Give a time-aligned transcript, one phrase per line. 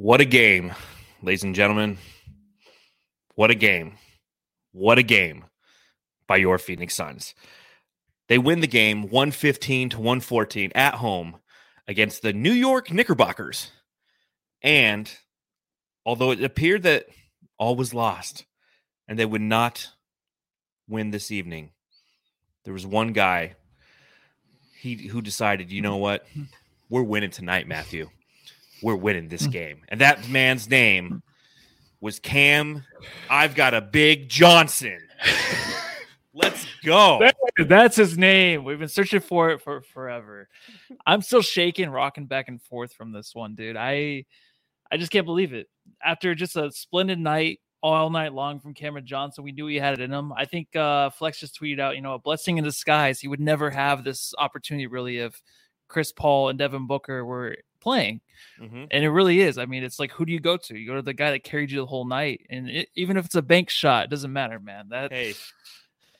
[0.00, 0.74] What a game,
[1.22, 1.98] ladies and gentlemen.
[3.34, 3.94] What a game.
[4.70, 5.46] What a game
[6.28, 7.34] by your Phoenix Suns.
[8.28, 11.38] They win the game 115 to 114 at home
[11.88, 13.72] against the New York Knickerbockers.
[14.62, 15.12] And
[16.06, 17.06] although it appeared that
[17.58, 18.46] all was lost
[19.08, 19.88] and they would not
[20.86, 21.72] win this evening,
[22.64, 23.56] there was one guy
[24.78, 26.24] he who decided, you know what?
[26.88, 28.10] We're winning tonight, Matthew
[28.82, 29.82] we're winning this game.
[29.88, 31.22] And that man's name
[32.00, 32.84] was Cam.
[33.28, 34.98] I've got a big Johnson.
[36.34, 37.20] Let's go.
[37.58, 38.64] that's his name.
[38.64, 40.48] We've been searching for it for forever.
[41.06, 43.76] I'm still shaking, rocking back and forth from this one, dude.
[43.76, 44.24] I
[44.90, 45.68] I just can't believe it.
[46.04, 49.94] After just a splendid night all night long from Cameron Johnson, we knew he had
[49.94, 50.32] it in him.
[50.32, 53.20] I think uh, Flex just tweeted out, you know, a blessing in disguise.
[53.20, 55.42] He would never have this opportunity really if
[55.88, 58.20] Chris Paul and Devin Booker were playing.
[58.60, 58.84] Mm-hmm.
[58.90, 59.58] And it really is.
[59.58, 60.76] I mean, it's like who do you go to?
[60.76, 63.26] You go to the guy that carried you the whole night, and it, even if
[63.26, 64.88] it's a bank shot, it doesn't matter, man.
[64.90, 65.34] That hey,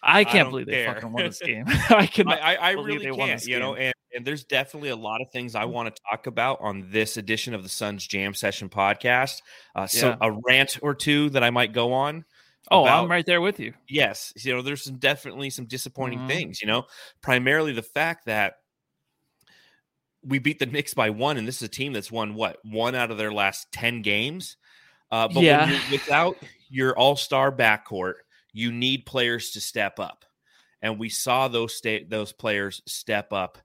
[0.03, 0.87] I can't I believe care.
[0.87, 1.65] they fucking won this game.
[1.91, 2.29] I can.
[2.29, 3.45] I, I, really can't.
[3.47, 5.71] You know, and, and there's definitely a lot of things I mm.
[5.71, 9.43] want to talk about on this edition of the Suns Jam Session podcast.
[9.75, 10.17] Uh, so yeah.
[10.21, 12.25] a rant or two that I might go on.
[12.71, 13.73] Oh, about, I'm right there with you.
[13.89, 16.29] Yes, you know, there's some definitely some disappointing mm-hmm.
[16.29, 16.61] things.
[16.61, 16.85] You know,
[17.23, 18.55] primarily the fact that
[20.25, 22.95] we beat the Knicks by one, and this is a team that's won what one
[22.95, 24.57] out of their last ten games.
[25.11, 25.81] Uh, but yeah.
[25.91, 26.37] without
[26.69, 28.15] your All Star backcourt,
[28.53, 30.25] you need players to step up,
[30.83, 33.59] and we saw those state those players step up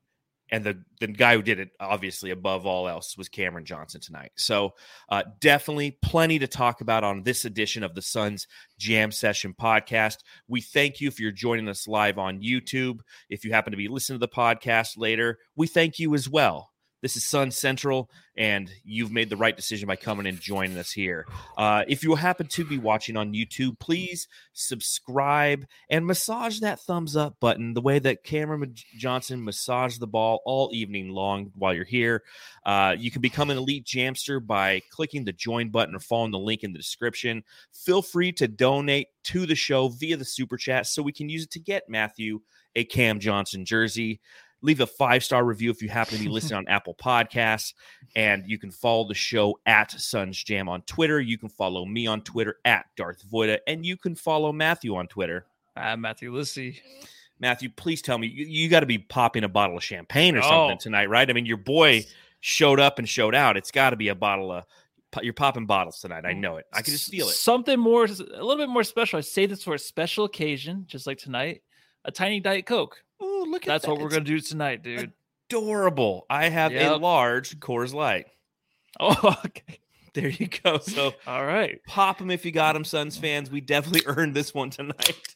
[0.54, 4.32] and the the guy who did it obviously above all else was Cameron Johnson tonight.
[4.36, 4.76] So
[5.10, 8.48] uh, definitely plenty to talk about on this edition of the Suns
[8.78, 10.18] Jam Session podcast.
[10.48, 13.00] We thank you if you're joining us live on YouTube.
[13.32, 16.70] If you happen to be listening to the podcast later, we thank you as well.
[17.04, 20.90] This is Sun Central, and you've made the right decision by coming and joining us
[20.90, 21.28] here.
[21.58, 27.18] Uh, if you happen to be watching on YouTube, please subscribe and massage that thumbs
[27.18, 31.84] up button the way that Cameron Johnson massaged the ball all evening long while you're
[31.84, 32.24] here.
[32.66, 36.40] Uh, you can become an elite jamster by clicking the join button or following the
[36.40, 37.44] link in the description.
[37.74, 41.44] Feel free to donate to the show via the super chat so we can use
[41.44, 42.40] it to get Matthew
[42.76, 44.22] a Cam Johnson jersey
[44.64, 47.74] leave a five star review if you happen to be listening on Apple Podcasts.
[48.16, 51.22] And you can follow the show at Suns Jam on Twitter.
[51.22, 53.60] You can follow me on Twitter at Darth Voida.
[53.68, 55.46] And you can follow Matthew on Twitter.
[55.76, 56.82] Uh, Matthew Lissy.
[57.40, 60.42] Matthew, please tell me you, you got to be popping a bottle of champagne or
[60.42, 60.80] something oh.
[60.80, 61.30] tonight, right?
[61.30, 62.06] I mean, your boy
[62.40, 63.58] showed up and showed out.
[63.58, 64.66] It's got to be a bottle of
[65.22, 66.26] you're popping bottles tonight.
[66.26, 66.66] I know it.
[66.74, 67.34] I can just feel it.
[67.34, 69.18] Something more, a little bit more special.
[69.18, 71.62] I say this for a special occasion, just like tonight.
[72.06, 73.04] A tiny diet coke.
[73.24, 73.92] Oh, look at That's that.
[73.92, 75.14] what we're gonna do tonight, dude.
[75.50, 76.26] Adorable.
[76.30, 76.92] I have yep.
[76.92, 78.28] a large Coors Light.
[79.00, 79.80] Oh, okay.
[80.14, 80.78] There you go.
[80.80, 83.50] So, all right, pop them if you got them, Suns fans.
[83.50, 85.36] We definitely earned this one tonight.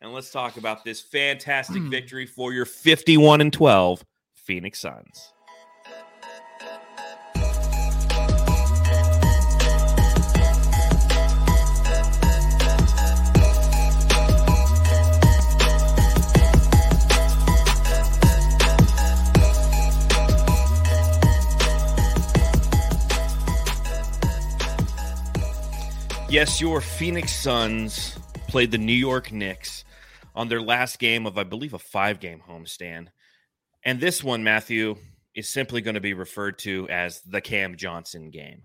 [0.00, 1.90] And let's talk about this fantastic hmm.
[1.90, 4.04] victory for your 51 and 12
[4.34, 5.32] Phoenix Suns.
[26.32, 29.84] Yes, your Phoenix Suns played the New York Knicks
[30.34, 33.08] on their last game of, I believe, a five game homestand.
[33.84, 34.96] And this one, Matthew,
[35.34, 38.62] is simply going to be referred to as the Cam Johnson game.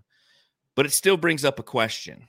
[0.76, 2.28] But it still brings up a question.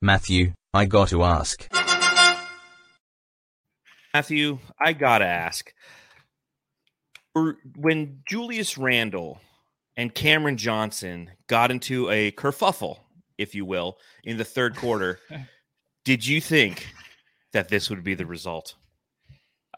[0.00, 1.68] Matthew, I got to ask.
[4.14, 5.72] Matthew, I got to ask.
[7.34, 9.40] When Julius Randle
[9.96, 12.98] and Cameron Johnson got into a kerfuffle,
[13.38, 15.20] if you will, in the third quarter.
[16.04, 16.86] Did you think
[17.52, 18.74] that this would be the result?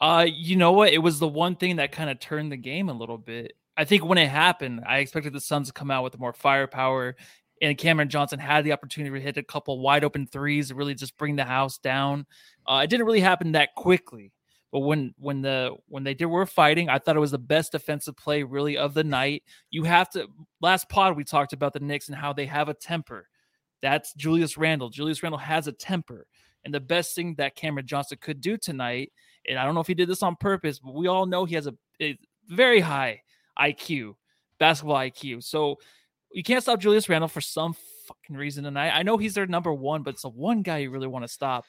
[0.00, 0.92] Uh, you know what?
[0.92, 3.54] It was the one thing that kind of turned the game a little bit.
[3.76, 7.16] I think when it happened, I expected the Suns to come out with more firepower,
[7.62, 10.94] and Cameron Johnson had the opportunity to hit a couple wide open threes to really
[10.94, 12.26] just bring the house down.
[12.66, 14.32] Uh, it didn't really happen that quickly,
[14.70, 17.72] But when when the when they did were fighting, I thought it was the best
[17.72, 19.42] defensive play really of the night.
[19.70, 20.28] You have to
[20.60, 23.28] last pod we talked about the Knicks and how they have a temper.
[23.80, 24.90] That's Julius Randle.
[24.90, 26.26] Julius Randle has a temper.
[26.64, 29.12] And the best thing that Cameron Johnson could do tonight,
[29.48, 31.54] and I don't know if he did this on purpose, but we all know he
[31.54, 32.18] has a, a
[32.48, 33.22] very high
[33.58, 34.14] IQ,
[34.58, 35.44] basketball IQ.
[35.44, 35.76] So
[36.32, 37.74] you can't stop Julius Randle for some
[38.06, 38.92] fucking reason tonight.
[38.94, 41.28] I know he's their number one, but it's the one guy you really want to
[41.28, 41.64] stop.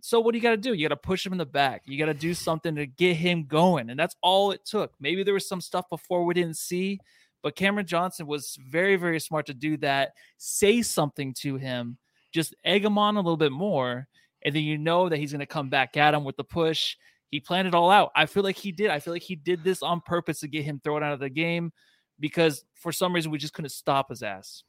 [0.00, 0.74] So what do you got to do?
[0.74, 1.82] You got to push him in the back.
[1.86, 4.92] You got to do something to get him going, and that's all it took.
[5.00, 7.00] Maybe there was some stuff before we didn't see,
[7.42, 10.12] but Cameron Johnson was very, very smart to do that.
[10.36, 11.98] Say something to him,
[12.32, 14.06] just egg him on a little bit more,
[14.42, 16.96] and then you know that he's going to come back at him with the push.
[17.30, 18.10] He planned it all out.
[18.14, 18.90] I feel like he did.
[18.90, 21.28] I feel like he did this on purpose to get him thrown out of the
[21.28, 21.72] game
[22.20, 24.62] because for some reason we just couldn't stop his ass.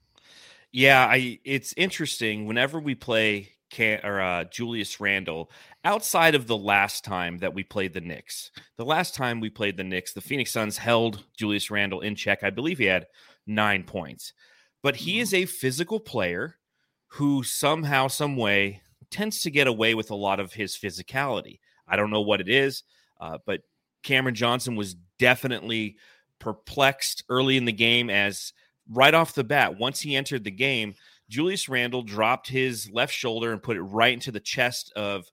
[0.72, 5.52] Yeah, I it's interesting whenever we play Can, or uh, Julius Randle
[5.84, 8.52] outside of the last time that we played the Knicks.
[8.78, 12.44] The last time we played the Knicks, the Phoenix Suns held Julius Randle in check.
[12.44, 13.08] I believe he had
[13.48, 14.34] 9 points.
[14.82, 15.22] But he mm-hmm.
[15.22, 16.58] is a physical player
[17.08, 21.60] who somehow some way tends to get away with a lot of his physicality.
[21.88, 22.84] I don't know what it is,
[23.20, 23.62] uh, but
[24.04, 25.98] Cameron Johnson was definitely
[26.40, 28.54] perplexed early in the game as
[28.90, 30.96] right off the bat, once he entered the game,
[31.30, 35.26] Julius Randle dropped his left shoulder and put it right into the chest of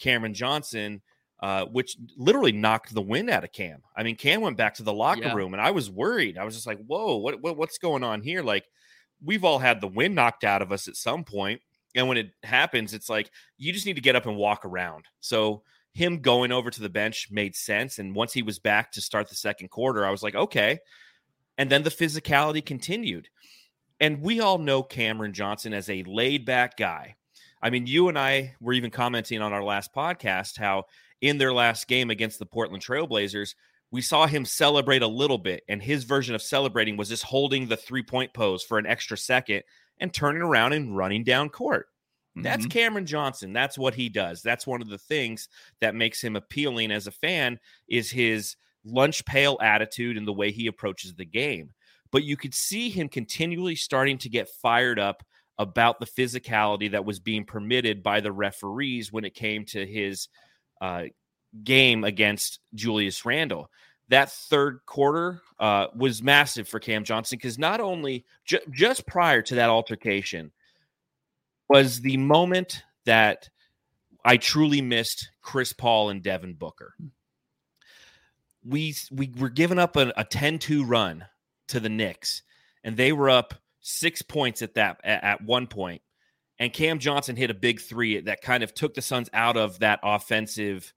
[0.00, 1.02] Cameron Johnson,
[1.42, 3.82] uh, which literally knocked the wind out of Cam.
[3.96, 5.34] I mean, Cam went back to the locker yeah.
[5.34, 6.38] room, and I was worried.
[6.38, 8.64] I was just like, "Whoa, what, what what's going on here?" Like,
[9.22, 11.60] we've all had the wind knocked out of us at some point,
[11.94, 15.04] and when it happens, it's like you just need to get up and walk around.
[15.20, 15.62] So
[15.94, 17.98] him going over to the bench made sense.
[17.98, 20.78] And once he was back to start the second quarter, I was like, okay.
[21.58, 23.28] And then the physicality continued.
[24.02, 27.14] And we all know Cameron Johnson as a laid back guy.
[27.62, 30.86] I mean, you and I were even commenting on our last podcast how
[31.20, 33.54] in their last game against the Portland Trailblazers,
[33.92, 35.62] we saw him celebrate a little bit.
[35.68, 39.16] And his version of celebrating was just holding the three point pose for an extra
[39.16, 39.62] second
[40.00, 41.86] and turning around and running down court.
[42.34, 42.70] That's mm-hmm.
[42.70, 43.52] Cameron Johnson.
[43.52, 44.42] That's what he does.
[44.42, 45.48] That's one of the things
[45.80, 50.50] that makes him appealing as a fan is his lunch pail attitude and the way
[50.50, 51.70] he approaches the game.
[52.12, 55.24] But you could see him continually starting to get fired up
[55.58, 60.28] about the physicality that was being permitted by the referees when it came to his
[60.80, 61.04] uh,
[61.64, 63.70] game against Julius Randle.
[64.08, 69.42] That third quarter uh, was massive for Cam Johnson because not only ju- just prior
[69.42, 70.52] to that altercation,
[71.68, 73.48] was the moment that
[74.24, 76.94] I truly missed Chris Paul and Devin Booker.
[78.64, 81.24] We we were giving up a, a 10-2 run
[81.72, 82.42] to the Knicks,
[82.84, 86.02] and they were up six points at that at, one point.
[86.58, 89.80] And Cam Johnson hit a big three that kind of took the Suns out of
[89.80, 90.92] that offensive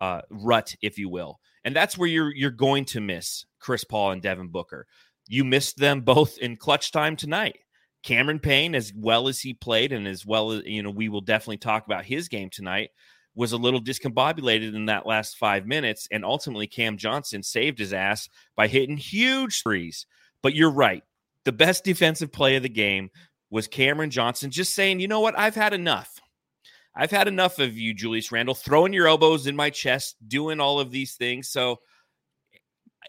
[0.00, 1.38] uh, rut, if you will.
[1.64, 4.86] And that's where you're you're going to miss Chris Paul and Devin Booker.
[5.28, 7.58] You missed them both in clutch time tonight.
[8.02, 11.20] Cameron Payne, as well as he played, and as well as you know, we will
[11.20, 12.90] definitely talk about his game tonight.
[13.34, 17.94] Was a little discombobulated in that last five minutes, and ultimately Cam Johnson saved his
[17.94, 20.06] ass by hitting huge threes.
[20.42, 21.02] But you're right.
[21.44, 23.08] The best defensive play of the game
[23.48, 26.20] was Cameron Johnson just saying, you know what, I've had enough.
[26.94, 30.78] I've had enough of you, Julius Randle, throwing your elbows in my chest, doing all
[30.78, 31.48] of these things.
[31.48, 31.80] So,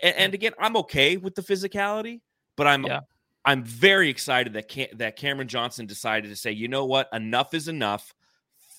[0.02, 2.22] and, and again, I'm okay with the physicality,
[2.56, 3.02] but I'm yeah.
[3.46, 7.54] I'm very excited that Cam- that Cameron Johnson decided to say, you know what, enough
[7.54, 8.14] is enough.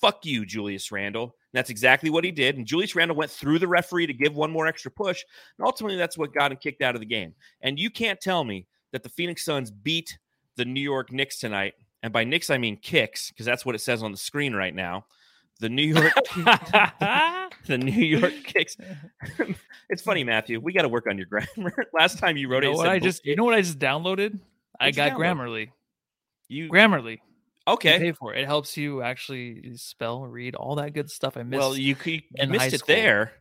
[0.01, 1.23] Fuck you, Julius Randle.
[1.23, 2.57] And that's exactly what he did.
[2.57, 5.23] And Julius Randle went through the referee to give one more extra push.
[5.57, 7.33] And ultimately, that's what got him kicked out of the game.
[7.61, 10.17] And you can't tell me that the Phoenix Suns beat
[10.55, 11.73] the New York Knicks tonight.
[12.03, 14.75] And by Knicks, I mean kicks, because that's what it says on the screen right
[14.75, 15.05] now.
[15.59, 16.13] The New York,
[17.65, 18.77] the New York Kicks.
[19.89, 20.59] it's funny, Matthew.
[20.59, 21.85] We got to work on your grammar.
[21.93, 23.79] Last time you wrote you know it, what I just you know what I just
[23.79, 24.39] downloaded.
[24.79, 25.71] I got Grammarly.
[26.49, 27.19] You Grammarly.
[27.67, 27.97] Okay.
[27.97, 28.41] Pay for it.
[28.41, 31.35] It helps you actually spell, read, all that good stuff.
[31.37, 31.59] I missed.
[31.59, 33.31] Well, you, you, missed it there.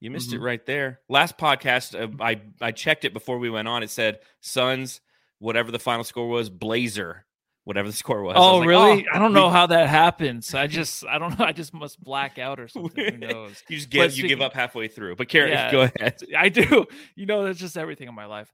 [0.00, 0.42] You missed mm-hmm.
[0.42, 1.00] it right there.
[1.08, 3.82] Last podcast, uh, I I checked it before we went on.
[3.82, 5.00] It said Suns,
[5.38, 7.26] whatever the final score was, Blazer,
[7.64, 8.34] whatever the score was.
[8.36, 9.06] Oh, was like, really?
[9.06, 9.40] Oh, I don't we...
[9.40, 10.54] know how that happens.
[10.54, 11.44] I just I don't know.
[11.46, 13.14] I just must black out or something.
[13.14, 13.62] Who knows?
[13.68, 15.16] you just get you give up halfway through.
[15.16, 16.22] But Karen, yeah, go ahead.
[16.36, 16.86] I do.
[17.14, 18.52] You know, that's just everything in my life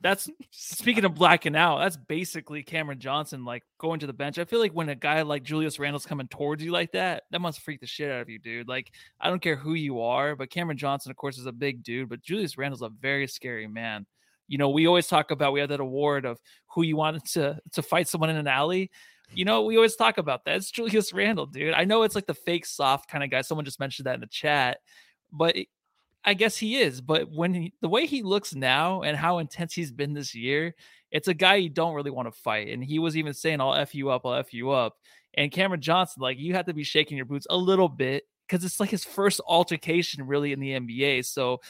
[0.00, 1.78] that's speaking of blacking out.
[1.78, 4.38] That's basically Cameron Johnson like going to the bench.
[4.38, 7.40] I feel like when a guy like Julius Randle's coming towards you like that, that
[7.40, 8.68] must freak the shit out of you, dude.
[8.68, 11.82] Like I don't care who you are, but Cameron Johnson, of course, is a big
[11.82, 14.06] dude, but Julius Randle's a very scary man.
[14.46, 16.38] You know, we always talk about we had that award of
[16.74, 18.90] who you wanted to to fight someone in an alley.
[19.32, 20.56] You know, we always talk about that.
[20.56, 21.72] It's Julius Randle, dude.
[21.72, 23.40] I know it's like the fake soft kind of guy.
[23.40, 24.78] Someone just mentioned that in the chat,
[25.32, 25.56] but
[26.24, 29.74] I guess he is, but when he, the way he looks now and how intense
[29.74, 30.74] he's been this year,
[31.10, 32.68] it's a guy you don't really want to fight.
[32.68, 34.96] And he was even saying, "I'll f you up, I'll f you up."
[35.34, 38.64] And Cameron Johnson, like you have to be shaking your boots a little bit because
[38.64, 41.24] it's like his first altercation really in the NBA.
[41.26, 41.60] So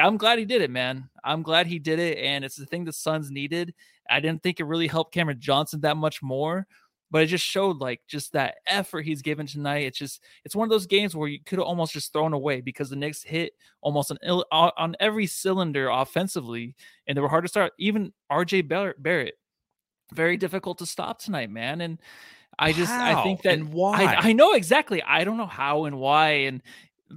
[0.00, 1.08] I'm glad he did it, man.
[1.24, 3.74] I'm glad he did it, and it's the thing the Suns needed.
[4.08, 6.66] I didn't think it really helped Cameron Johnson that much more,
[7.16, 9.86] but it just showed like just that effort he's given tonight.
[9.86, 12.60] It's just it's one of those games where you could have almost just thrown away
[12.60, 16.74] because the Knicks hit almost on on every cylinder offensively,
[17.06, 17.72] and they were hard to start.
[17.78, 18.68] Even RJ
[18.98, 19.32] Barrett,
[20.12, 21.80] very difficult to stop tonight, man.
[21.80, 22.02] And
[22.58, 25.02] I just how I think that and why I, I know exactly.
[25.02, 26.28] I don't know how and why.
[26.32, 26.62] And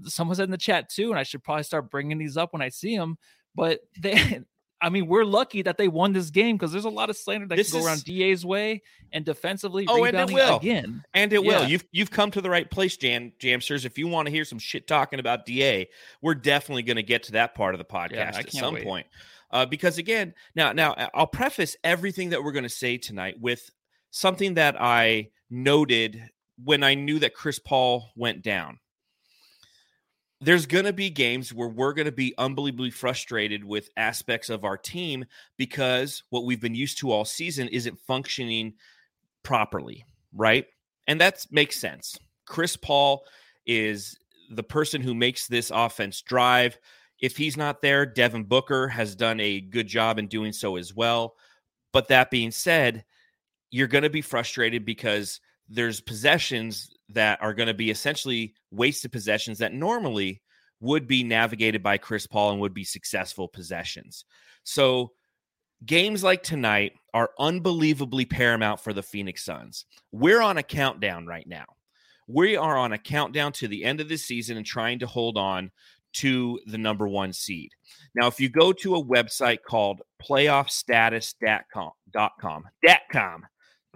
[0.05, 2.61] someone said in the chat too, and I should probably start bringing these up when
[2.61, 3.17] I see them.
[3.53, 4.43] But they,
[4.81, 7.47] I mean, we're lucky that they won this game because there's a lot of slander
[7.47, 8.81] that This can go around DA's way
[9.11, 10.57] and defensively Oh, and it will.
[10.57, 11.03] again.
[11.13, 11.61] And it Yeah.
[11.61, 11.67] will.
[11.69, 13.85] You've you've come to the right place, Jam Jamsters.
[13.85, 15.89] If you want to hear some shit talking about DA,
[16.21, 18.83] we're definitely going to get to that part of the podcast Yeah, at some wait.
[18.85, 19.07] point.
[19.51, 23.69] Uh, because again, now now I'll preface everything that we're going to say tonight with
[24.11, 26.21] something that I noted
[26.63, 28.79] when I knew that Chris Paul went down.
[30.41, 34.63] There's going to be games where we're going to be unbelievably frustrated with aspects of
[34.63, 35.25] our team
[35.57, 38.73] because what we've been used to all season isn't functioning
[39.43, 40.65] properly, right?
[41.07, 42.17] And that makes sense.
[42.45, 43.23] Chris Paul
[43.65, 44.17] is
[44.51, 46.77] the person who makes this offense drive.
[47.19, 50.95] If he's not there, Devin Booker has done a good job in doing so as
[50.95, 51.35] well.
[51.91, 53.03] But that being said,
[53.71, 59.11] you're going to be frustrated because there's possessions that are going to be essentially wasted
[59.11, 60.41] possessions that normally
[60.79, 64.25] would be navigated by Chris Paul and would be successful possessions.
[64.63, 65.11] So
[65.85, 69.85] games like tonight are unbelievably paramount for the Phoenix Suns.
[70.11, 71.65] We're on a countdown right now.
[72.27, 75.37] We are on a countdown to the end of the season and trying to hold
[75.37, 75.71] on
[76.11, 77.71] to the number one seed.
[78.15, 81.91] Now, if you go to a website called playoffstatus.com,
[82.41, 82.63] com,
[83.11, 83.45] com,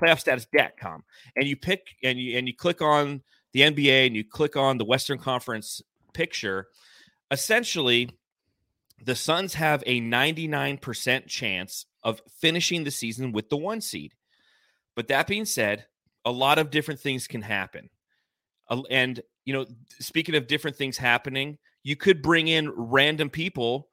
[0.03, 1.03] playoffstatus.com,
[1.35, 3.21] and you pick and you and you click on
[3.53, 5.81] the NBA and you click on the Western Conference
[6.13, 6.67] picture,
[7.31, 8.09] essentially
[9.05, 14.13] the Suns have a 99% chance of finishing the season with the one seed.
[14.95, 15.85] But that being said,
[16.25, 17.89] a lot of different things can happen.
[18.89, 19.65] And, you know,
[19.99, 23.89] speaking of different things happening, you could bring in random people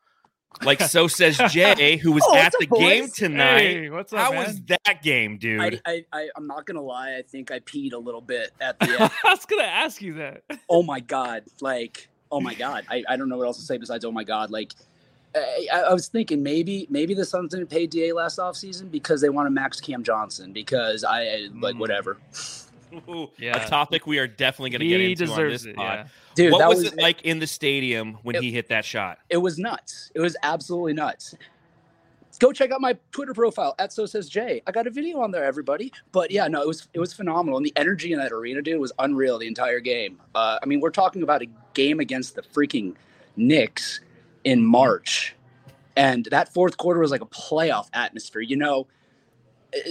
[0.63, 2.81] like So Says Jay, who was Oh, at the up, boys?
[2.81, 3.59] game tonight.
[3.61, 4.47] Hey, what's up, How man?
[4.47, 5.61] was that game, dude?
[5.61, 7.17] I, I, I, I'm not gonna lie.
[7.17, 9.11] I think I peed a little bit at the end.
[9.25, 10.43] I was gonna ask you that.
[10.69, 11.45] oh my god!
[11.61, 12.85] Like, oh my god!
[12.91, 14.51] I, I don't know what else to say besides oh my god.
[14.51, 14.75] Like,
[15.35, 19.21] I, I I was thinking maybe maybe the Suns didn't pay Da last offseason because
[19.21, 21.79] they want to max Cam Johnson because I I- like Mm.
[21.81, 22.19] whatever.
[23.09, 23.65] Ooh, Yeah.
[23.65, 25.77] A topic we are definitely going to get He into on this it.
[25.77, 25.99] pod.
[25.99, 26.07] Yeah.
[26.35, 29.19] Dude, what was, was, it like in the stadium when It- he hit that shot?
[29.29, 30.11] It was nuts.
[30.15, 31.35] It was absolutely nuts.
[32.39, 34.63] Go check out my Twitter profile at so says Jay.
[34.67, 35.93] I got a video on there, everybody.
[36.11, 38.81] But yeah, no, it was it was phenomenal, and the energy in that arena, dude,
[38.81, 40.19] was unreal the entire game.
[40.35, 42.95] Uh, I mean, we're talking about a game against the freaking
[43.37, 44.01] Knicks
[44.45, 45.35] in March,
[45.97, 48.41] and that fourth quarter was like a playoff atmosphere.
[48.41, 48.87] You know,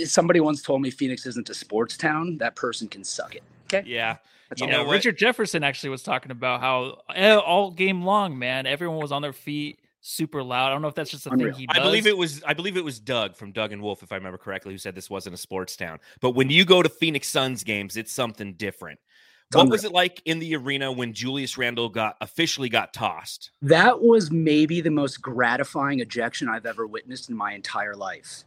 [0.06, 2.38] somebody once told me Phoenix isn't a sports town.
[2.38, 3.44] That person can suck it.
[3.72, 4.18] Okay, Yeah.
[4.50, 4.94] that's You know what?
[4.94, 9.22] Richard Jefferson actually was talking about how eh, all game long, man, everyone was on
[9.22, 10.68] their feet, super loud.
[10.68, 11.52] I don't know if that's just a Unreal.
[11.54, 11.78] thing he does.
[11.78, 14.16] I believe it was I believe it was Doug from Doug and Wolf, if I
[14.16, 16.00] remember correctly, who said this wasn't a sports town.
[16.20, 19.00] But when you go to Phoenix Suns games, it's something different.
[19.48, 19.72] It's what unreal.
[19.72, 23.50] was it like in the arena when Julius Randle got officially got tossed?
[23.64, 28.44] That was maybe the most gratifying ejection I've ever witnessed in my entire life.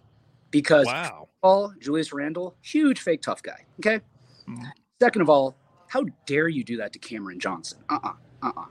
[0.53, 1.29] Because Wow.
[1.43, 3.67] all Julius Randle, huge fake tough guy.
[3.81, 4.01] Okay.
[4.49, 4.71] Mhm.
[5.01, 5.57] Second of all,
[5.89, 7.79] how dare you do that to Cameron Johnson?
[7.89, 8.13] Uh uh-uh,
[8.49, 8.53] uh.
[8.57, 8.65] Uh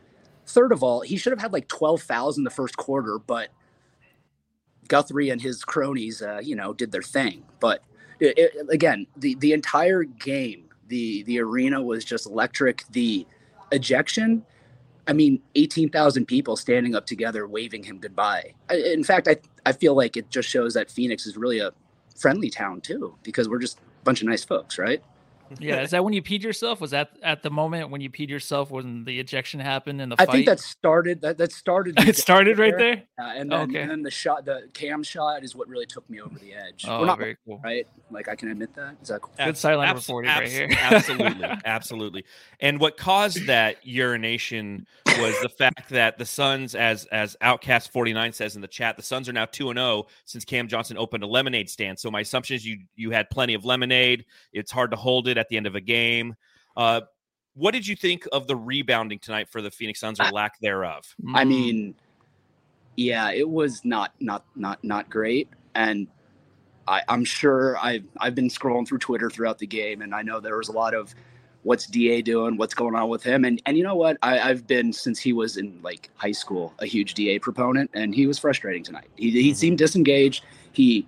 [0.45, 3.49] Third of all, he should have had like 12 fouls in the first quarter, but
[4.87, 7.43] Guthrie and his cronies, uh, you know, did their thing.
[7.59, 7.83] But
[8.19, 12.83] it, it- again, the, the entire game, the, the arena was just electric.
[12.91, 13.25] The
[13.71, 14.43] ejection,
[15.07, 18.53] I mean, 18,000 people standing up together waving him goodbye.
[18.69, 21.71] I, in fact, I, I feel like it just shows that Phoenix is really a
[22.17, 25.03] friendly town too, because we're just a bunch of nice folks, right?
[25.59, 26.79] Yeah, is that when you peed yourself?
[26.79, 30.15] Was that at the moment when you peed yourself when the ejection happened in the
[30.17, 30.31] I fight?
[30.31, 31.99] think that started that that started.
[32.07, 33.03] it started right there.
[33.17, 33.25] there.
[33.27, 33.81] Uh, and, then, Okay.
[33.81, 36.85] and then the shot, the cam shot, is what really took me over the edge.
[36.87, 37.59] Oh, not very cool.
[37.65, 37.85] right.
[38.11, 38.95] Like I can admit that.
[39.01, 39.33] Is that cool?
[39.35, 40.69] Good Abs- silent abs- reporting right here.
[40.79, 42.25] absolutely, absolutely.
[42.61, 44.87] And what caused that urination
[45.19, 48.97] was the fact that the Suns, as as Outcast forty nine says in the chat,
[48.97, 51.99] the Suns are now two and zero since Cam Johnson opened a lemonade stand.
[51.99, 54.25] So my assumption is you you had plenty of lemonade.
[54.53, 56.35] It's hard to hold it at the end of a game.
[56.75, 57.01] Uh,
[57.53, 61.03] what did you think of the rebounding tonight for the Phoenix Suns or lack thereof?
[61.33, 61.95] I mean,
[62.95, 66.07] yeah, it was not not not not great, and
[66.87, 70.39] I, I'm sure I've I've been scrolling through Twitter throughout the game, and I know
[70.39, 71.13] there was a lot of
[71.63, 74.65] what's Da doing, what's going on with him, and and you know what, I, I've
[74.67, 78.39] been since he was in like high school a huge Da proponent, and he was
[78.39, 79.07] frustrating tonight.
[79.15, 79.55] He he Mhm.
[79.55, 80.43] seemed disengaged.
[80.71, 81.07] He,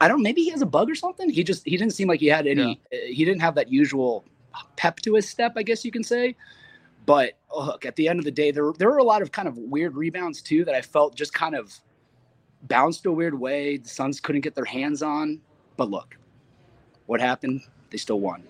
[0.00, 1.28] I don't maybe he has a bug or something.
[1.30, 2.80] He just he didn't seem like he had any.
[2.92, 4.24] uh, He didn't have that usual
[4.76, 6.36] pep to his step, I guess you can say.
[7.06, 9.32] But oh, look, at the end of the day, there there were a lot of
[9.32, 11.74] kind of weird rebounds too that I felt just kind of
[12.62, 13.76] bounced a weird way.
[13.78, 15.40] The Suns couldn't get their hands on.
[15.76, 16.16] But look,
[17.06, 17.62] what happened?
[17.90, 18.42] They still won.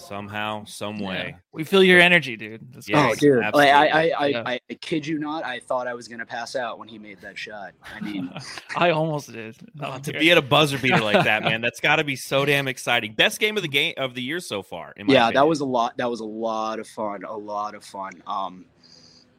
[0.00, 1.08] Somehow, some Yeah.
[1.08, 1.36] way.
[1.52, 2.72] We feel your energy, dude.
[2.72, 3.18] That's Yes, oh, great.
[3.18, 3.38] dude!
[3.54, 4.36] Like, I, I, I, absolutely.
[4.52, 5.44] I, I kid you not.
[5.44, 7.72] I thought I was gonna pass out when he made that shot.
[7.94, 8.32] I mean,
[8.76, 9.56] I almost did.
[9.80, 12.16] Oh, No, to be at a buzzer beater like that, man, that's got to be
[12.16, 13.14] so damn exciting.
[13.14, 14.92] Best game of the game of the year so far.
[14.96, 15.96] In my yeah, that was a lot.
[15.96, 17.24] That was a lot of fun.
[17.24, 18.22] A lot of fun.
[18.26, 18.64] Um,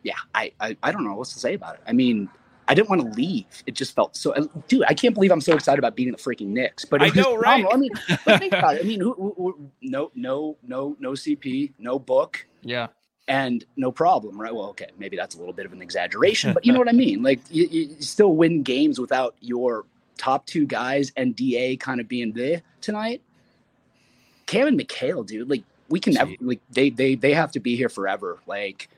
[0.03, 1.81] yeah, I, I, I don't know what to say about it.
[1.87, 2.27] I mean,
[2.67, 3.45] I didn't want to leave.
[3.65, 4.33] It just felt so.
[4.67, 6.85] Dude, I can't believe I'm so excited about beating the freaking Knicks.
[6.85, 7.65] But it I know, right?
[7.65, 7.73] phenomenal.
[7.73, 8.81] I mean, think about it.
[8.81, 12.87] I mean, who, who, who, no, no, no, no CP, no book, Yeah.
[13.27, 14.53] and no problem, right?
[14.53, 16.93] Well, okay, maybe that's a little bit of an exaggeration, but you know what I
[16.93, 17.23] mean.
[17.23, 19.85] Like, you, you still win games without your
[20.17, 23.21] top two guys and Da kind of being there tonight.
[24.45, 27.75] Cam and Mikal, dude, like we can never, like they they they have to be
[27.75, 28.39] here forever.
[28.45, 28.89] Like,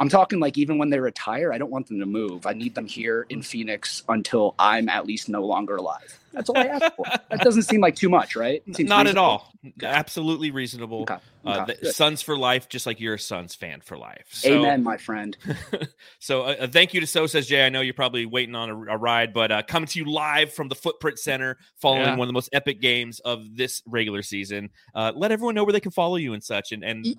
[0.00, 2.46] I'm talking like even when they retire, I don't want them to move.
[2.46, 6.18] I need them here in Phoenix until I'm at least no longer alive.
[6.32, 7.04] That's all I ask for.
[7.04, 8.62] That doesn't seem like too much, right?
[8.66, 9.24] N- Seems not at reasonable.
[9.26, 9.54] all.
[9.82, 11.02] Absolutely reasonable.
[11.02, 11.16] Okay.
[11.44, 11.94] Uh, okay, the good.
[11.94, 14.26] Suns for life, just like you're a Suns fan for life.
[14.30, 15.36] So, Amen, my friend.
[16.18, 17.66] so uh, uh, thank you to So Says Jay.
[17.66, 20.52] I know you're probably waiting on a, a ride, but uh, coming to you live
[20.52, 22.10] from the Footprint Center following Yeah.
[22.16, 24.70] one of the most epic games of this regular season.
[24.94, 26.72] Uh, let everyone know where they can follow you and such.
[26.72, 27.14] And, and Y-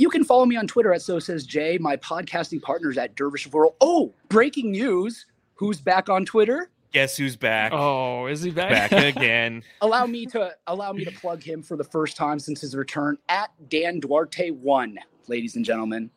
[0.00, 1.76] You can follow me on Twitter at So Says Jay.
[1.76, 3.74] My podcasting partners at Dervish of World.
[3.82, 5.26] Oh, breaking news!
[5.56, 6.70] Who's back on Twitter?
[6.90, 7.70] guess who's back?
[7.74, 8.90] Oh, is he back?
[8.90, 9.62] Back again.
[9.82, 13.18] Allow me to allow me to plug him for the first time since his return
[13.28, 14.98] at Dan Duarte one,
[15.28, 16.08] ladies and gentlemen.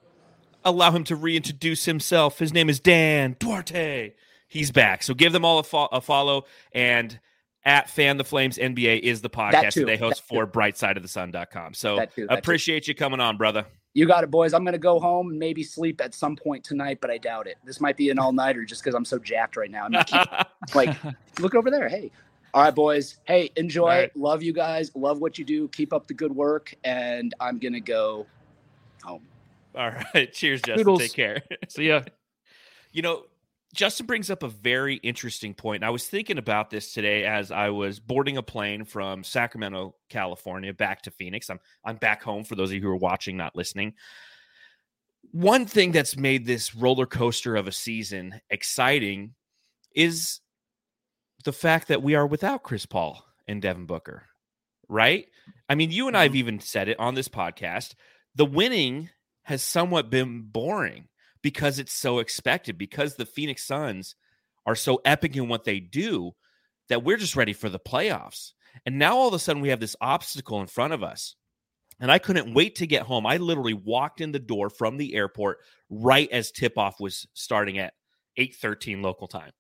[0.63, 2.39] allow him to reintroduce himself.
[2.39, 4.13] His name is Dan Duarte.
[4.47, 5.03] He's back.
[5.03, 6.45] So give them all a, fo- a follow.
[6.71, 7.19] And
[7.65, 9.82] at Fan the Flames NBA is the podcast too.
[9.82, 10.36] that they host That too.
[10.36, 11.73] for brightsideofthesun.com.
[11.73, 12.39] So That too, that too.
[12.39, 13.65] appreciate you coming on, brother.
[13.95, 14.54] You got it, boys.
[14.54, 17.58] I'm gonna go home and maybe sleep at some point tonight, but I doubt it.
[17.63, 19.86] This might be an all nighter just because I'm so jacked right now.
[19.86, 20.28] I'm not keep-
[20.76, 20.97] like,
[21.39, 21.88] look over there.
[21.88, 22.10] Hey.
[22.56, 23.17] All right, boys.
[23.26, 23.82] Hey, enjoy.
[23.82, 24.17] All right.
[24.17, 24.91] Love you guys.
[24.95, 25.67] Love what you do.
[25.69, 26.73] Keep up the good work.
[26.84, 28.26] And I'm gonna go
[29.04, 29.23] home.
[29.76, 30.32] all right.
[30.34, 30.78] Cheers, Justin.
[30.78, 30.99] Toodles.
[30.99, 31.41] Take care.
[31.67, 32.02] See ya.
[32.91, 33.26] You know,
[33.73, 35.83] Justin brings up a very interesting point.
[35.83, 40.73] I was thinking about this today as I was boarding a plane from Sacramento, California,
[40.73, 41.49] back to Phoenix.
[41.49, 43.93] I'm I'm back home for those of you who are watching, not listening.
[45.31, 49.33] One thing that's made this roller coaster of a season exciting
[49.95, 50.39] is
[51.43, 54.27] the fact that we are without Chris Paul and Devin Booker,
[54.88, 55.25] right?
[55.67, 56.38] I mean, you and I have mm-hmm.
[56.38, 57.95] even said it on this podcast.
[58.36, 59.09] The winning
[59.43, 61.07] has somewhat been boring
[61.43, 64.15] because it's so expected because the Phoenix Suns
[64.65, 66.32] are so epic in what they do
[66.89, 68.53] that we're just ready for the playoffs.
[68.86, 71.36] And now all of a sudden we have this obstacle in front of us.
[71.99, 73.25] And I couldn't wait to get home.
[73.25, 77.93] I literally walked in the door from the airport right as tip-off was starting at
[78.38, 79.51] 8:13 local time.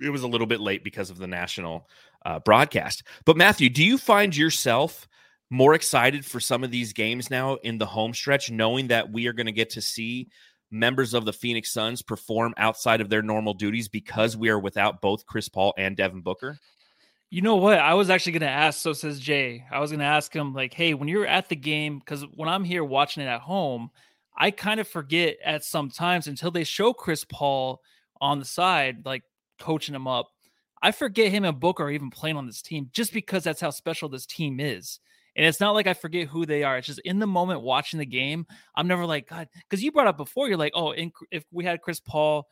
[0.00, 1.88] It was a little bit late because of the national
[2.24, 3.02] uh, broadcast.
[3.26, 5.06] But Matthew, do you find yourself
[5.50, 9.26] more excited for some of these games now in the home stretch, knowing that we
[9.26, 10.28] are going to get to see
[10.74, 15.00] members of the Phoenix Suns perform outside of their normal duties because we are without
[15.00, 16.58] both Chris Paul and Devin Booker?
[17.30, 17.78] You know what?
[17.78, 18.80] I was actually going to ask.
[18.80, 19.64] So says Jay.
[19.70, 22.48] I was going to ask him, like, hey, when you're at the game, because when
[22.48, 23.90] I'm here watching it at home,
[24.36, 27.80] I kind of forget at some times until they show Chris Paul
[28.20, 29.22] on the side, like
[29.58, 30.28] coaching him up.
[30.82, 33.70] I forget him and Booker are even playing on this team just because that's how
[33.70, 35.00] special this team is.
[35.36, 36.78] And it's not like I forget who they are.
[36.78, 40.06] It's just in the moment watching the game, I'm never like, God, because you brought
[40.06, 42.46] up before, you're like, oh, in, if we had Chris Paul,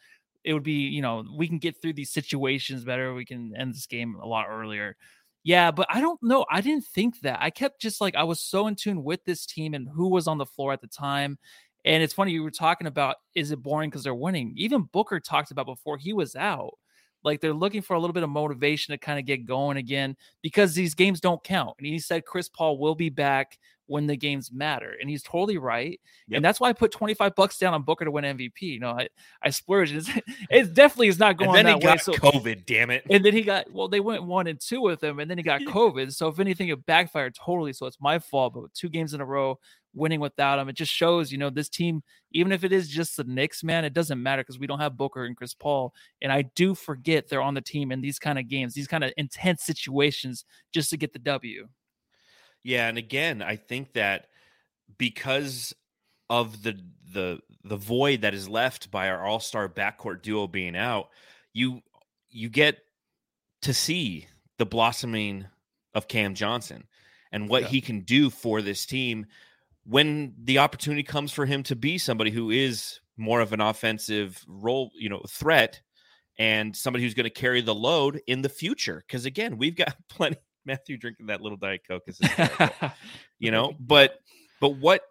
[0.45, 3.15] it would be, you know, we can get through these situations better.
[3.15, 4.97] We can end this game a lot earlier.
[5.45, 6.47] Yeah, but I don't know.
[6.51, 7.39] I didn't think that.
[7.41, 10.27] I kept just like I was so in tune with this team and who was
[10.27, 11.39] on the floor at the time.
[11.85, 14.55] And it's funny you were talking about is it boring because they're winning?
[14.57, 16.75] Even Booker talked about before he was out.
[17.25, 20.17] Like they're looking for a little bit of motivation to kind of get going again
[20.43, 21.75] because these games don't count.
[21.79, 24.95] And he said Chris Paul will be back when the games matter.
[25.01, 26.01] And he's totally right.
[26.29, 26.37] Yep.
[26.37, 28.63] And that's why I put 25 bucks down on Booker to win MVP.
[28.63, 29.09] You know, I,
[29.43, 29.95] I splurged.
[29.95, 30.11] It's,
[30.51, 32.01] it definitely is not going and then that he got.
[32.01, 33.05] So, COVID, damn it.
[33.11, 35.45] and then he got well, they went one and two with him, and then he
[35.45, 36.13] got COVID.
[36.13, 37.73] So if anything, it backfired totally.
[37.73, 38.55] So it's my fault.
[38.55, 39.59] But two games in a row,
[39.95, 43.17] winning without him, it just shows, you know, this team, even if it is just
[43.17, 45.93] the Knicks, man, it doesn't matter because we don't have Booker and Chris Paul.
[46.21, 49.05] And I do forget they're on the team in these kind of games, these kind
[49.05, 51.69] of intense situations, just to get the W.
[52.65, 54.27] Yeah, and again, I think that
[54.99, 55.75] because
[56.31, 56.79] of the
[57.13, 61.09] the the void that is left by our all-star backcourt duo being out,
[61.53, 61.81] you
[62.31, 62.79] you get
[63.63, 64.27] to see
[64.59, 65.47] the blossoming
[65.95, 66.85] of Cam Johnson
[67.31, 67.69] and what Yeah.
[67.69, 69.27] he can do for this team
[69.85, 74.43] when the opportunity comes for him to be somebody who is more of an offensive
[74.47, 75.81] role, you know, threat
[76.39, 79.03] and somebody who's going to carry the load in the future.
[79.07, 80.37] Because again, we've got plenty.
[80.65, 82.21] Matthew drinking that little diet coke is
[83.39, 83.75] you know.
[83.81, 84.19] But
[84.61, 85.03] but what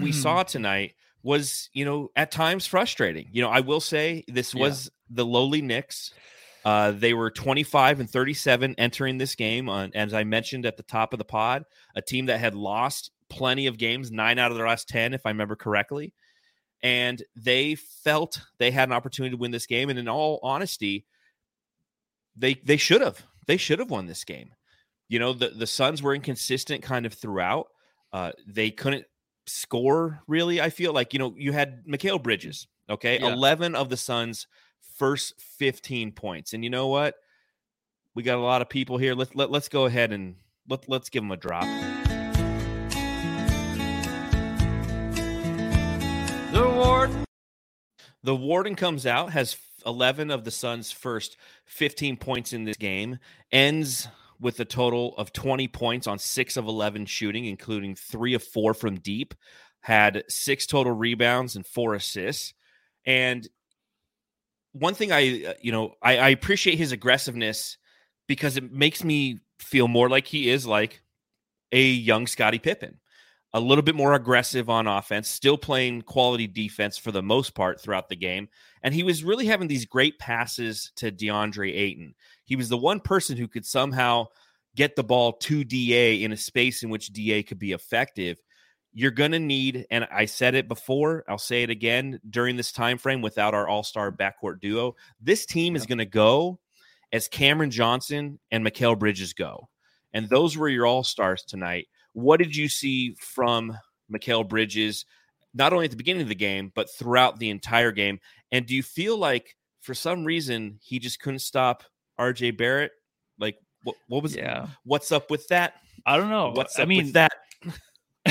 [0.00, 3.28] we saw tonight was, you know, at times frustrating.
[3.32, 4.62] You know, I will say this Yeah.
[4.62, 6.12] was the lowly Knicks.
[6.64, 9.68] Uh, they were 25 and 37 entering this game.
[9.68, 13.10] On, as I mentioned at the top of the pod, a team that had lost
[13.30, 16.12] plenty of games, nine out of their last 10, if I remember correctly.
[16.82, 19.90] And they felt they had an opportunity to win this game.
[19.90, 21.06] And in all honesty,
[22.36, 23.22] they they should have.
[23.46, 24.52] They should have won this game.
[25.10, 27.66] You know, the, the Suns were inconsistent kind of throughout.
[28.12, 29.06] Uh, they couldn't
[29.44, 30.60] score really.
[30.60, 33.18] I feel like, you know, you had Mikal Bridges, okay?
[33.18, 33.32] Yeah.
[33.32, 34.46] 11 of the Suns'
[34.96, 36.52] first 15 points.
[36.52, 37.16] And you know what?
[38.14, 39.16] We got a lot of people here.
[39.16, 40.36] Let's let, let's go ahead and
[40.68, 41.64] let, let's give them a drop.
[46.52, 47.10] the award.
[48.22, 53.18] The Warden comes out, has 11 of the Suns' first 15 points in this game,
[53.50, 54.06] ends
[54.40, 58.74] with a total of 20 points on six of 11 shooting, including three of four
[58.74, 59.34] from deep,
[59.80, 62.54] had six total rebounds and four assists.
[63.04, 63.46] And
[64.72, 67.76] one thing I, uh, you know, I, I appreciate his aggressiveness
[68.26, 71.02] because it makes me feel more like he is like
[71.72, 72.98] a young Scottie Pippen
[73.52, 77.80] a little bit more aggressive on offense, still playing quality defense for the most part
[77.80, 78.48] throughout the game.
[78.82, 82.14] And he was really having these great passes to DeAndre Ayton.
[82.44, 84.26] He was the one person who could somehow
[84.76, 88.38] get the ball to DA in a space in which DA could be effective.
[88.92, 92.72] You're going to need, and I said it before, I'll say it again during this
[92.72, 94.94] time frame without our all-star backcourt duo.
[95.20, 96.60] This team is going to go
[97.12, 99.68] as Cameron Johnson and Mikal Bridges go.
[100.12, 101.88] And those were your all-stars tonight.
[102.12, 103.76] What did you see from
[104.12, 105.04] Mikal Bridges,
[105.54, 108.18] not only at the beginning of the game, but throughout the entire game?
[108.52, 111.84] And do you feel like for some reason he just couldn't stop
[112.18, 112.92] RJ Barrett?
[113.38, 114.68] Like what, what was Yeah.
[114.84, 115.74] what's up with that?
[116.06, 116.50] I don't know.
[116.54, 117.32] What's I mean, with that?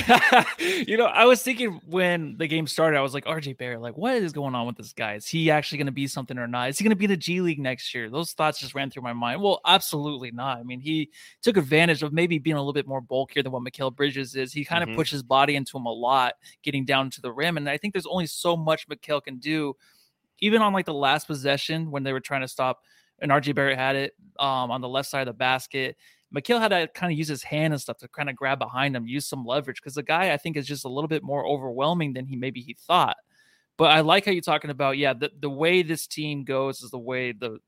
[0.88, 3.98] you know, I was thinking when the game started, I was like, RJ Barrett, like,
[3.98, 5.16] what is going on with this guy?
[5.16, 6.70] Is he actually going to be something or not?
[6.70, 8.10] Is he going to be in the G League next year?
[8.10, 9.42] Those thoughts just ran through my mind.
[9.42, 10.58] Well, absolutely not.
[10.60, 11.10] I mean, he
[11.42, 14.54] took advantage of maybe being a little bit more bulkier than what Mikal Bridges is.
[14.54, 14.96] He kind of Mhm.
[14.96, 16.34] pushed his body into him a lot,
[16.64, 17.58] getting down to the rim.
[17.58, 19.76] And I think there's only so much Mikal can do,
[20.40, 22.80] even on like the last possession when they were trying to stop,
[23.22, 25.98] and RJ Barrett had it um, on the left side of the basket.
[26.36, 28.96] Mikal had to kind of use his hand and stuff to kind of grab behind
[28.96, 31.46] him, use some leverage because the guy I think is just a little bit more
[31.48, 33.18] overwhelming than he maybe he thought.
[33.78, 36.92] But I like how you're talking about, yeah, the, the way this team goes is
[36.92, 37.60] the way the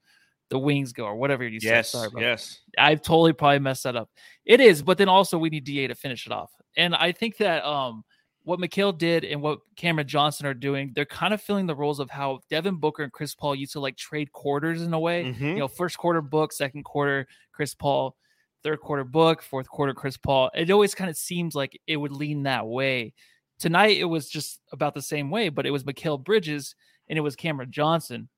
[0.49, 2.09] the wings go or whatever you Yes, said.
[2.09, 2.59] Sorry yes.
[2.77, 4.09] I've totally probably messed that up.
[4.45, 6.51] It is, but then also we need DA to finish it off.
[6.75, 8.03] And I think that um
[8.43, 11.99] what Mikal did and what Cameron Johnson are doing, they're kind of filling the roles
[11.99, 15.25] of how Devin Booker and Chris Paul used to like trade quarters in a way.
[15.25, 15.39] Mhm.
[15.39, 18.15] You know, first quarter book, second quarter Chris Paul,
[18.63, 20.49] third quarter book, fourth quarter Chris Paul.
[20.53, 23.13] It always kind of seems like it would lean that way.
[23.59, 26.75] Tonight it was just about the same way, but it was Mikal Bridges
[27.09, 28.29] and it was Cameron Johnson.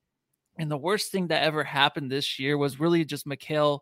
[0.58, 3.80] And the worst thing that ever happened this year was really just Mikal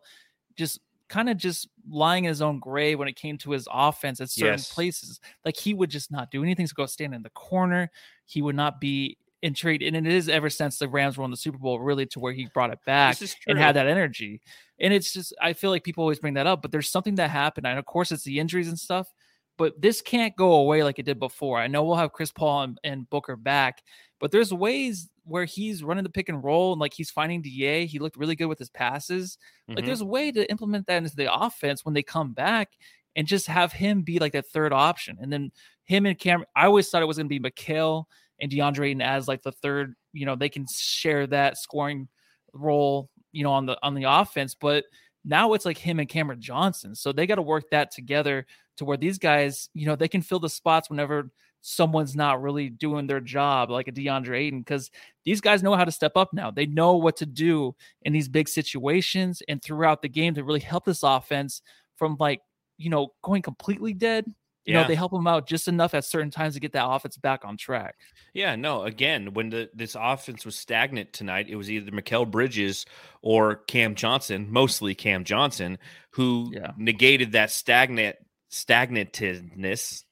[0.56, 4.20] just kind of just lying in his own grave when it came to his offense
[4.20, 4.72] at certain Yes.
[4.72, 5.20] places.
[5.44, 7.90] Like he would just not do anything to go stand in the corner.
[8.24, 9.82] He would not be in trade.
[9.82, 12.46] And it is ever since the Rams won the Super Bowl, really to where he
[12.54, 13.16] brought it back
[13.48, 14.40] and had that energy.
[14.78, 17.30] And it's just I feel like people always bring that up, but there's something that
[17.30, 17.66] happened.
[17.66, 19.12] And of course it's the injuries and stuff,
[19.58, 21.58] but this can't go away like it did before.
[21.58, 23.82] I know we'll have Chris Paul and, and Booker back,
[24.20, 27.86] but there's ways where he's running the pick and roll and like he's finding DA.
[27.86, 29.38] He looked really good with his passes.
[29.68, 29.86] Like Mhm.
[29.86, 32.70] there's a way to implement that into the offense when they come back
[33.14, 35.18] and just have him be like that third option.
[35.20, 35.52] And then
[35.84, 38.06] him and Cameron, I always thought it was gonna be Mikal
[38.42, 42.08] and DeAndre Ayton as like the third, you know, they can share that scoring
[42.52, 44.54] role, you know, on the on the offense.
[44.54, 44.84] But
[45.24, 46.94] Now it's like him and Cameron Johnson.
[46.94, 50.22] So they got to work that together to where these guys, you know, they can
[50.22, 54.90] fill the spots whenever someone's not really doing their job, like a DeAndre Ayton, because
[55.24, 56.50] these guys know how to step up now.
[56.50, 60.60] They know what to do in these big situations and throughout the game to really
[60.60, 61.62] help this offense
[61.96, 62.40] from like,
[62.78, 64.24] you know, going completely dead
[64.64, 64.82] you Yeah.
[64.82, 67.44] know, they help them out just enough at certain times to get that offense back
[67.44, 67.96] on track.
[68.32, 68.82] Yeah, no.
[68.84, 72.86] Again, when the this offense was stagnant tonight, it was either Mikal Bridges
[73.22, 75.78] or Cam Johnson, mostly Cam Johnson,
[76.10, 76.72] who Yeah.
[76.76, 78.16] negated that stagnant
[78.50, 80.04] stagnantness.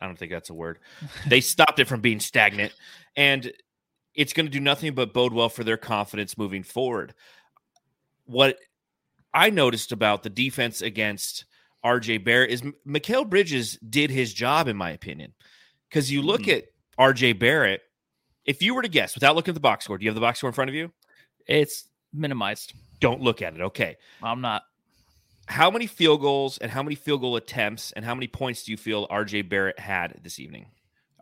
[0.00, 0.78] I don't think that's a word.
[1.28, 2.72] They stopped it from being stagnant,
[3.16, 3.52] and
[4.14, 7.14] it's going to do nothing but bode well for their confidence moving forward.
[8.24, 8.58] What
[9.34, 11.44] I noticed about the defense against
[11.84, 15.32] RJ Barrett is M- Mikal Bridges did his job, in my opinion.
[15.88, 16.58] Because you look Mhm.
[16.58, 16.64] at
[16.98, 17.82] RJ Barrett,
[18.44, 20.20] if you were to guess without looking at the box score, do you have the
[20.20, 20.92] box score in front of you?
[21.46, 22.74] It's minimized.
[23.00, 23.60] Don't look at it.
[23.60, 23.96] Okay.
[24.22, 24.62] I'm not.
[25.46, 28.70] How many field goals and how many field goal attempts and how many points do
[28.72, 30.66] you feel RJ Barrett had this evening?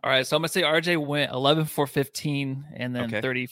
[0.03, 0.25] All right.
[0.27, 3.21] So I'm going to say RJ went 11 for 15 and then Okay.
[3.21, 3.49] 30,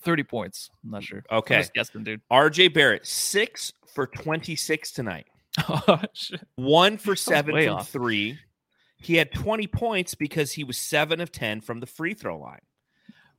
[0.00, 0.70] 30 points.
[0.82, 1.22] I'm not sure.
[1.30, 1.58] I'm Okay.
[1.58, 2.22] just guessing, dude.
[2.30, 5.26] RJ Barrett, six for 26 tonight,
[5.68, 6.00] Oh,
[6.56, 7.90] one for seven from off.
[7.90, 8.38] three.
[8.98, 12.60] He had 20 points because he was seven of 10 from the free throw line.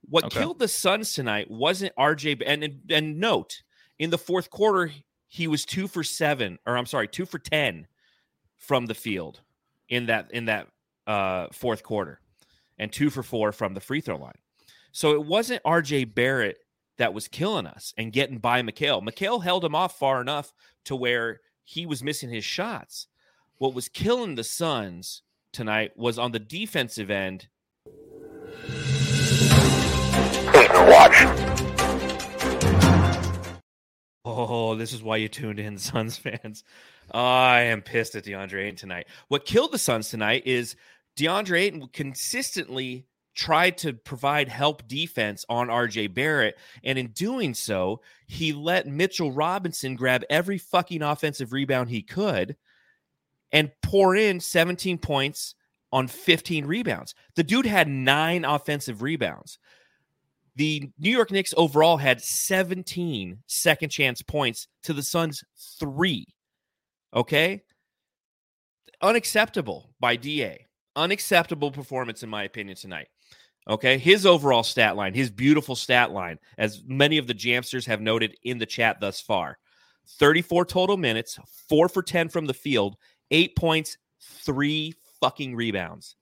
[0.09, 0.39] What Okay.
[0.41, 2.43] killed the Suns tonight wasn't RJ.
[2.45, 3.63] And, and and note
[3.97, 4.91] in the fourth quarter,
[5.29, 7.87] he was two for seven, or I'm sorry, two for 10
[8.57, 9.41] from the field
[9.89, 10.67] in that in that
[11.07, 12.19] uh, fourth quarter,
[12.77, 14.35] and two for four from the free throw line.
[14.91, 16.57] So it wasn't RJ Barrett
[16.97, 19.01] that was killing us and getting by McHale.
[19.01, 20.53] McHale held him off far enough
[20.85, 23.07] to where he was missing his shots.
[23.57, 25.21] What was killing the Suns
[25.51, 27.47] tonight was on the defensive end.
[30.55, 31.15] Watch.
[34.25, 36.63] Oh, this is why you tuned in, Suns fans.
[37.11, 39.07] I am pissed at DeAndre Ayton tonight.
[39.27, 40.75] What killed the Suns tonight is
[41.17, 46.57] DeAndre Ayton consistently tried to provide help defense on RJ Barrett.
[46.83, 52.55] And in doing so, he let Mitchell Robinson grab every fucking offensive rebound he could
[53.51, 55.55] and pour in 17 points
[55.91, 57.13] on 15 rebounds.
[57.35, 59.59] The dude had nine offensive rebounds.
[60.55, 65.43] The New York Knicks overall had 17 second chance points to the Suns
[65.79, 66.25] three.
[67.13, 67.63] Okay.
[69.01, 70.67] Unacceptable by DA.
[70.95, 73.07] Unacceptable performance, in my opinion, tonight.
[73.67, 73.97] Okay.
[73.97, 78.35] His overall stat line, his beautiful stat line, as many of the Jamsters have noted
[78.43, 79.57] in the chat thus far
[80.07, 82.97] 34 total minutes, four for 10 from the field,
[83.31, 86.15] eight points, three fucking rebounds.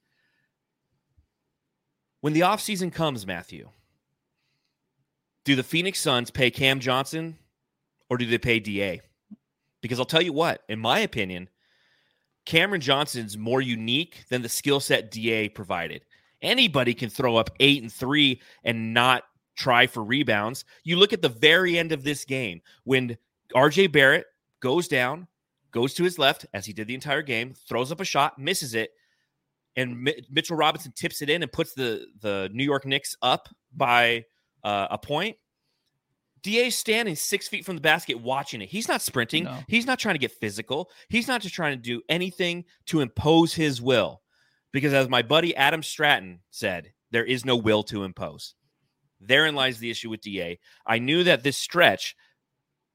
[2.21, 3.69] When the offseason comes, Matthew,
[5.43, 7.38] do the Phoenix Suns pay Cam Johnson
[8.10, 9.01] or do they pay DA?
[9.82, 11.49] Because I'll tell you what, in my opinion,
[12.45, 16.06] Cameron Johnson's more unique than the skill set DA provided.
[16.41, 19.23] Anybody can throw up eight and three and not
[19.56, 20.65] try for rebounds.
[20.84, 23.17] You look at the very end of this game when
[23.56, 24.25] RJ Barrett
[24.60, 25.27] goes down,
[25.71, 28.73] goes to his left, as he did the entire game, throws up a shot, misses
[28.73, 28.91] it,
[29.75, 33.49] and Mi- Mitchell Robinson tips it in and puts the, the New York Knicks up
[33.75, 34.25] by
[34.63, 35.38] uh, a point.
[36.43, 38.69] DA's standing six feet from the basket watching it.
[38.69, 39.43] He's not sprinting.
[39.43, 39.60] No.
[39.67, 40.89] He's not trying to get physical.
[41.10, 44.21] He's not just trying to do anything to impose his will.
[44.71, 48.55] Because as my buddy Adam Stratton said, there is no will to impose.
[49.19, 50.60] Therein lies the issue with DA.
[50.86, 52.15] I knew that this stretch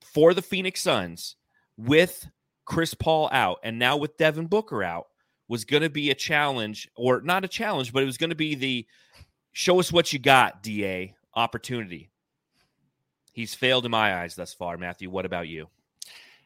[0.02, 1.36] for the Phoenix Suns
[1.76, 2.26] with
[2.64, 5.06] Chris Paul out and now with Devin Booker out
[5.48, 8.36] was going to be a challenge, or not a challenge, but it was going to
[8.36, 8.86] be the
[9.52, 12.10] show us what you got, DA opportunity.
[13.32, 14.76] He's failed in my eyes thus far.
[14.76, 15.68] Matthew, what about you?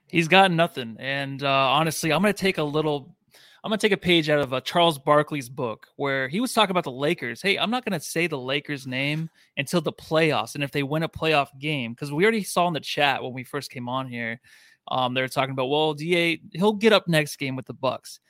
[0.09, 0.97] He's got nothing.
[0.99, 3.15] And uh, honestly, I'm going to take a little,
[3.63, 6.71] I'm to take a page out of uh, Charles Barkley's book where he was talking
[6.71, 7.43] about the Lakers.
[7.43, 10.55] Hey, I'm not to say the Lakers name until the playoffs.
[10.55, 13.35] And if they win a playoff game, because we already saw in the chat when
[13.35, 14.41] we first came on here,
[14.89, 18.21] um, they were talking about, well, DA, he'll get up next game with the Bucks.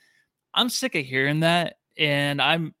[0.53, 1.77] I'm sick of hearing that.
[1.97, 2.75] And I'm,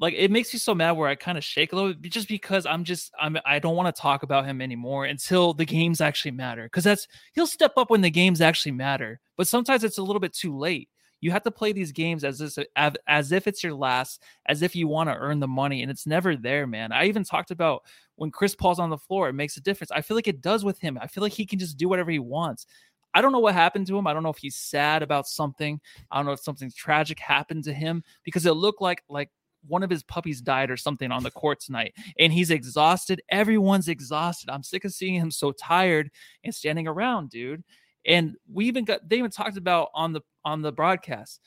[0.00, 2.28] like it makes me so mad where I kind of shake a little bit just
[2.28, 6.00] because I'm just I'm I don't want to talk about him anymore until the games
[6.00, 9.98] actually matter because that's he'll step up when the games actually matter but sometimes it's
[9.98, 10.88] a little bit too late
[11.20, 14.76] you have to play these games as this as, if it's your last as if
[14.76, 16.92] you want to earn the money and it's never there man.
[16.92, 17.82] I even talked about
[18.16, 19.90] when Chris Paul's on the floor it makes a difference.
[19.90, 20.98] I feel like it does with him.
[21.00, 22.66] I feel like he can just do whatever he wants.
[23.14, 24.06] I don't know what happened to him.
[24.06, 25.80] I don't know if he's sad about something.
[26.10, 29.30] I don't know if something tragic happened to him because it looked like like
[29.66, 33.20] one of his puppies died or something on the court tonight and he's exhausted.
[33.28, 34.50] Everyone's exhausted.
[34.50, 36.10] I'm sick of seeing him so tired
[36.44, 37.64] and standing around dude
[38.06, 41.40] And we even got they even talked about on the on the broadcast.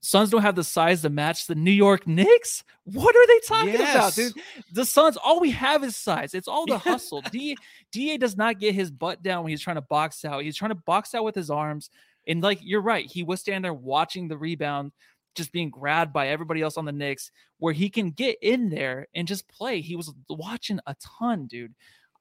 [0.00, 2.62] Suns don't have the size to match the New York Knicks.
[2.84, 3.94] What are they talking yes.
[3.94, 4.32] about, dude?
[4.72, 6.32] The Suns, all we have is size.
[6.32, 7.22] It's all the hustle.
[7.32, 7.56] D,
[7.90, 10.44] Da does not get his butt down when he's trying to box out.
[10.44, 11.90] He's trying to box out with his arms.
[12.28, 14.92] And like you're right, he was standing there watching the rebound,
[15.34, 19.08] just being grabbed by everybody else on the Knicks, where he can get in there
[19.14, 19.80] and just play.
[19.80, 21.74] He was watching a ton, dude.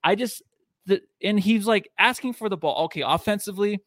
[0.03, 0.41] I just
[0.85, 2.85] the and he's like asking for the ball.
[2.85, 3.79] Okay, offensively,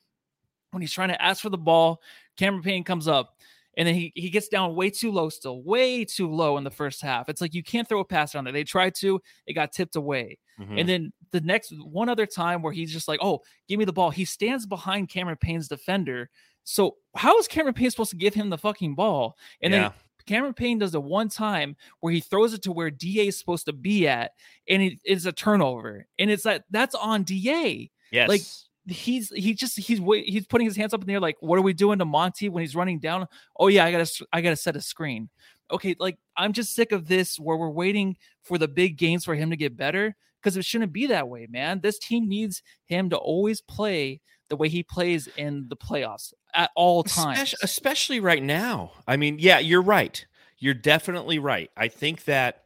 [0.71, 2.01] when he's trying to ask for the ball,
[2.37, 3.35] Cameron Payne comes up
[3.79, 6.71] and then he, he gets down way too low still way too low in the
[6.71, 9.55] first half it's like you can't throw a pass down there they tried to it
[9.55, 10.77] got tipped away mm-hmm.
[10.77, 13.93] and then the next one other time where he's just like oh give me the
[13.93, 16.29] ball he stands behind cameron payne's defender
[16.65, 19.81] so how is cameron payne supposed to give him the fucking ball and yeah.
[19.81, 19.93] then
[20.29, 23.65] Cameron Payne does it one time where he throws it to where DA is supposed
[23.65, 24.33] to be at,
[24.69, 26.07] and it is a turnover.
[26.19, 27.91] And it's like that's on DA.
[28.13, 28.29] Yes.
[28.29, 28.43] Like
[28.87, 31.63] he's he just he's he's putting his hands up in the air like what are
[31.63, 33.27] we doing to Monty when he's running down?
[33.59, 35.31] Oh yeah, I gotta I gotta set a screen.
[35.71, 39.35] Okay, like I'm just sick of this where we're waiting for the big games for
[39.35, 41.81] him to get better because it shouldn't be that way, man.
[41.81, 46.71] This team needs him to always play the way he plays in the playoffs at
[46.75, 48.93] all times, especially, especially right now.
[49.07, 50.25] I mean, yeah, you're right.
[50.59, 51.71] You're definitely right.
[51.77, 52.65] I think that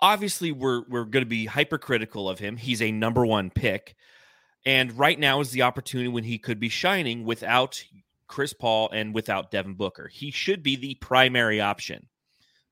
[0.00, 2.56] obviously we're we're going to be hypercritical of him.
[2.56, 3.94] He's a number one pick.
[4.64, 7.82] And right now is the opportunity when he could be shining without
[8.26, 10.08] Chris Paul and without Devin Booker.
[10.08, 12.08] He should be the primary option.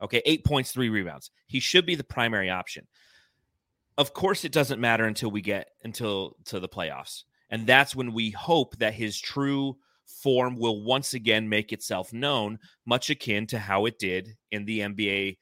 [0.03, 1.31] Okay, eight points, three rebounds.
[1.47, 2.88] He should be the primary option.
[3.97, 7.23] Of course, it doesn't matter until we get until to the playoffs.
[7.55, 12.59] And that's when we hope that his true form will once again make itself known,
[12.85, 15.38] much akin to how it did in the NBA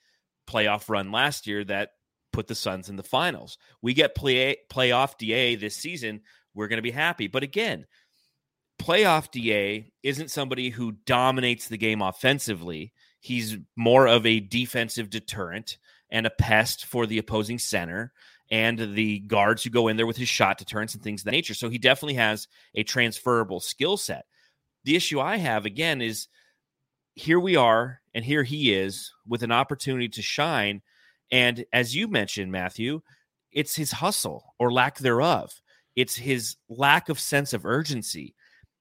[0.47, 1.93] playoff run last year that
[2.31, 3.57] put the Suns in the finals.
[3.81, 6.21] We get play playoff DA this season
[6.53, 7.29] we're going to be happy.
[7.29, 7.87] But again,
[8.79, 12.93] playoff DA isn't somebody who dominates the game offensively.
[13.21, 15.79] He's more of a defensive deterrent
[16.11, 18.13] and a pest for the opposing center
[18.53, 21.31] and the guards who go in there with his shot deterrence and things of that
[21.31, 21.55] nature.
[21.55, 24.27] So he definitely has a transferable skill set.
[24.85, 26.29] The issue I have again is
[27.15, 30.83] here we are, and here he is with an opportunity to shine.
[31.31, 33.01] And as you mentioned, Matthew,
[33.53, 35.51] it's his hustle or lack thereof.
[35.97, 38.35] It's his lack of sense of urgency.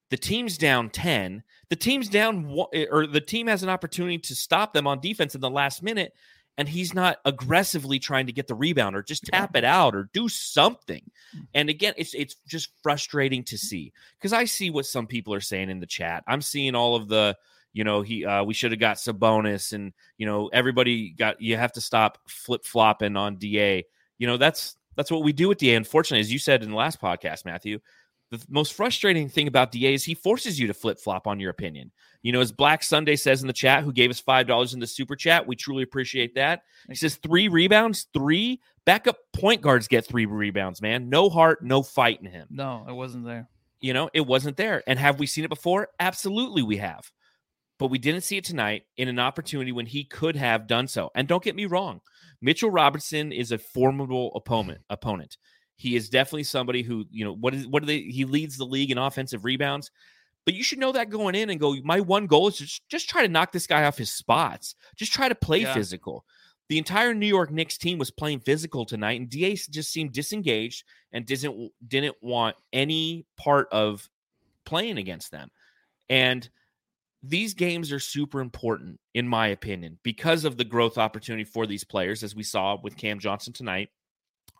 [0.10, 1.44] The team's down 10.
[1.70, 5.34] The team's down, eh, or the team has an opportunity to stop them on defense
[5.34, 6.14] in the last minute,
[6.58, 10.10] and he's not aggressively trying to get the rebound or just tap it out or
[10.14, 11.02] do something.
[11.34, 11.40] Hmm.
[11.54, 15.42] And again, it's it's just frustrating to see because I see what some people are
[15.42, 16.24] saying in the chat.
[16.28, 17.38] I'm seeing all of the,
[17.74, 21.58] you know, he uh, we should have got Sabonis, and you know, everybody got you
[21.58, 23.84] have to stop flip flopping on Da.
[24.18, 25.76] You know, that's that's what we do with DA.
[25.76, 27.80] Unfortunately, as you said in the last podcast, Matthew,
[28.32, 31.52] the most frustrating thing about DA is he forces you to flip flop on your
[31.52, 31.91] opinion.
[32.22, 34.80] You know, as Black Sunday says in the chat, who gave us five dollars in
[34.80, 36.63] the super chat, we truly appreciate that.
[36.88, 40.82] He says three rebounds, three backup point guards get three rebounds.
[40.82, 42.48] Man, no heart, no fight in him.
[42.50, 43.50] No, it wasn't there.
[43.82, 44.82] You know, it wasn't there.
[44.88, 45.89] And have we seen it before?
[46.00, 47.12] Absolutely, we have.
[47.80, 51.10] But we didn't see it tonight in an opportunity when he could have done so.
[51.15, 52.00] And don't get me wrong,
[52.41, 54.82] Mitchell Robinson is a formidable opponent.
[54.89, 55.38] Opponent.
[55.82, 58.02] He is definitely somebody who you know what is what are they?
[58.02, 59.89] He leads the league in offensive rebounds.
[60.46, 61.76] But you should know that going in and go.
[61.84, 64.76] My one goal is just just try to knock this guy off his spots.
[64.96, 65.74] Just try to play yeah.
[65.74, 66.24] physical.
[66.70, 70.84] The entire New York Knicks team was playing physical tonight, and Da just seemed disengaged
[71.12, 74.08] and didn't didn't want any part of
[74.65, 75.50] playing against them.
[76.10, 76.48] And
[77.24, 81.84] these games are super important, in my opinion, because of the growth opportunity for these
[81.84, 83.89] players, as we saw with Cam Johnson tonight.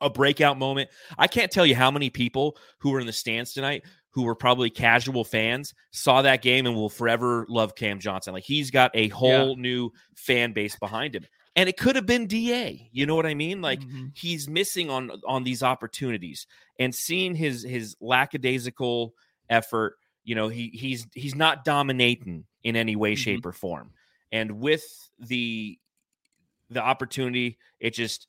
[0.02, 0.90] A breakout moment.
[1.18, 4.36] I can't tell you how many people who were in the stands tonight who were
[4.36, 8.34] probably casual fans saw that game and will forever love Cam Johnson.
[8.34, 9.62] Like he's got a whole yeah.
[9.62, 11.26] new fan base behind him.
[11.56, 12.90] And it could have been DA.
[12.92, 13.62] You know what I mean?
[13.62, 14.08] Like mm-hmm.
[14.14, 16.46] he's missing on on these opportunities
[16.80, 19.14] and seeing his his lackadaisical
[19.50, 23.22] effort you know he he's he's not dominating in any way, mm-hmm.
[23.22, 23.92] shape, or form.
[24.32, 24.84] And with
[25.20, 25.78] the
[26.70, 28.28] the opportunity, it just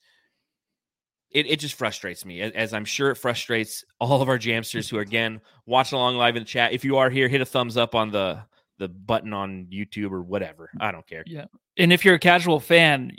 [1.33, 4.99] it, it just frustrates me as I'm sure it frustrates all of our jamsters who
[4.99, 6.73] are again watching along live in the chat.
[6.73, 8.43] If you are here, hit a thumbs up on the
[8.79, 10.71] the button on YouTube or whatever.
[10.81, 11.23] I don't care.
[11.27, 11.45] Yeah.
[11.77, 13.13] And if you're a casual fan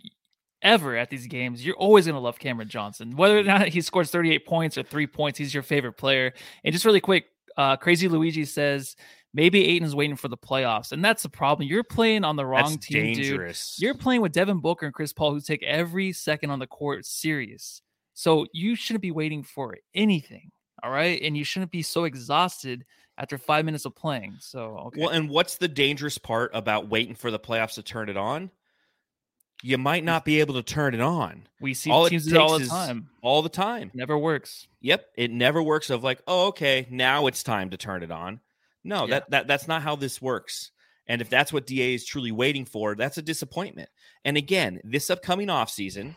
[0.62, 3.16] ever at these games, you're always going to love Cameron Johnson.
[3.16, 6.34] Whether or not he scores 38 points or 3 points, he's your favorite player.
[6.64, 8.96] And just really quick, uh, Crazy Luigi says
[9.34, 11.68] maybe Ayton's waiting for the playoffs, and that's the problem.
[11.68, 13.76] You're playing on the wrong that's team, dangerous.
[13.76, 13.84] dude.
[13.84, 17.06] You're playing with Devin Booker and Chris Paul, who take every second on the court
[17.06, 17.82] serious.
[18.14, 20.52] So you shouldn't be waiting for anything.
[20.82, 21.22] All right.
[21.22, 22.86] And you shouldn't be so exhausted
[23.18, 24.36] after five minutes of playing.
[24.40, 25.02] So, okay.
[25.02, 28.52] Well, and what's the dangerous part about waiting for the playoffs to turn it on?
[29.66, 31.48] You might not be able to turn it on.
[31.62, 33.10] we see all teams it all the takes time.
[33.22, 33.92] All the time.
[33.94, 34.68] Never works.
[34.82, 35.90] Yep, it never works.
[35.90, 38.42] Of like, oh, okay, now it's time to turn it on.
[38.84, 39.20] No, Yeah.
[39.20, 40.72] that that that's not how this works.
[41.08, 43.90] And if that's what DA is truly waiting for, that's a disappointment.
[44.26, 46.16] And again, this upcoming offseason,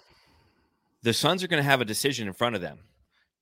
[1.06, 2.80] the Suns are going to have a decision in front of them.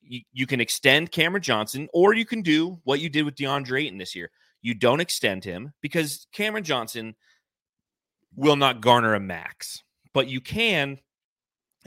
[0.03, 3.85] You, you can extend Cameron Johnson, or you can do what you did with DeAndre
[3.85, 4.31] Ayton this year.
[4.61, 7.15] You don't extend him because Cameron Johnson
[8.37, 10.99] will not garner a max, but you can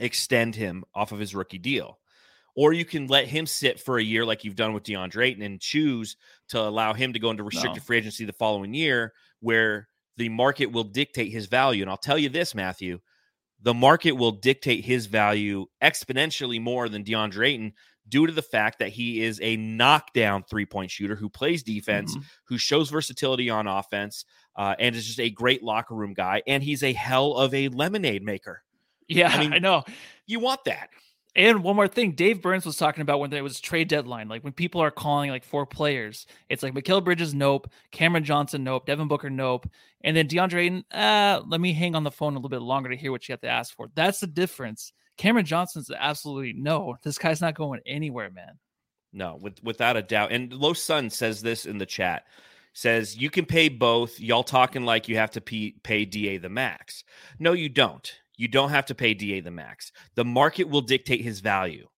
[0.00, 2.00] extend him off of his rookie deal.
[2.56, 5.44] Or you can let him sit for a year like you've done with DeAndre Ayton
[5.44, 6.16] and choose
[6.48, 7.86] to allow him to go into restricted No.
[7.86, 11.82] free agency the following year where the market will dictate his value.
[11.82, 12.98] And I'll tell you this, Matthew,
[13.60, 17.72] the market will dictate his value exponentially more than DeAndre Ayton
[18.08, 22.16] due to the fact that he is a knockdown three point shooter who plays defense,
[22.16, 22.24] Mhm.
[22.44, 24.24] who shows versatility on offense,
[24.56, 26.42] uh, and is just a great locker room guy.
[26.46, 28.62] And he's a hell of a lemonade maker.
[29.08, 29.84] Yeah, I I, mean- know.
[30.26, 30.90] You want that.
[31.36, 34.42] And one more thing, Dave Burns was talking about when there was trade deadline, like
[34.42, 38.86] when people are calling like four players, it's like Mikal Bridges, nope, Cameron Johnson, nope,
[38.86, 39.68] Devin Booker, nope,
[40.02, 42.88] and then DeAndre Ayton, uh, let me hang on the phone a little bit longer
[42.88, 43.88] to hear what you have to ask for.
[43.94, 44.92] That's the difference.
[45.16, 46.96] Cameron Johnson's absolutely no.
[47.02, 48.58] This guy's not going anywhere, man.
[49.12, 50.32] No, with, without a doubt.
[50.32, 52.24] And Low Sun says this in the chat.
[52.72, 54.20] Says you can pay both.
[54.20, 57.02] Y'all talking like you have to pay, pay DA the max.
[57.38, 58.12] No, you don't.
[58.38, 59.92] You don't have to pay DA the max.
[60.14, 61.88] The market will dictate his value.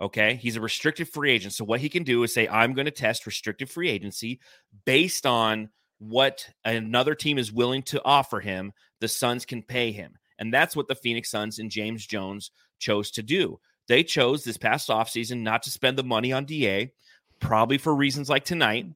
[0.00, 0.36] Okay.
[0.36, 1.52] He's a restricted free agent.
[1.52, 4.40] So what he can do is say, I'm going to test restricted free agency
[4.86, 5.68] based on
[5.98, 8.72] what another team is willing to offer him.
[9.00, 10.14] The Suns can pay him.
[10.38, 13.58] And that's what the Phoenix Suns and James Jones chose to do.
[13.88, 16.92] They chose this past offseason not to spend the money on DA,
[17.40, 18.86] probably for reasons like tonight,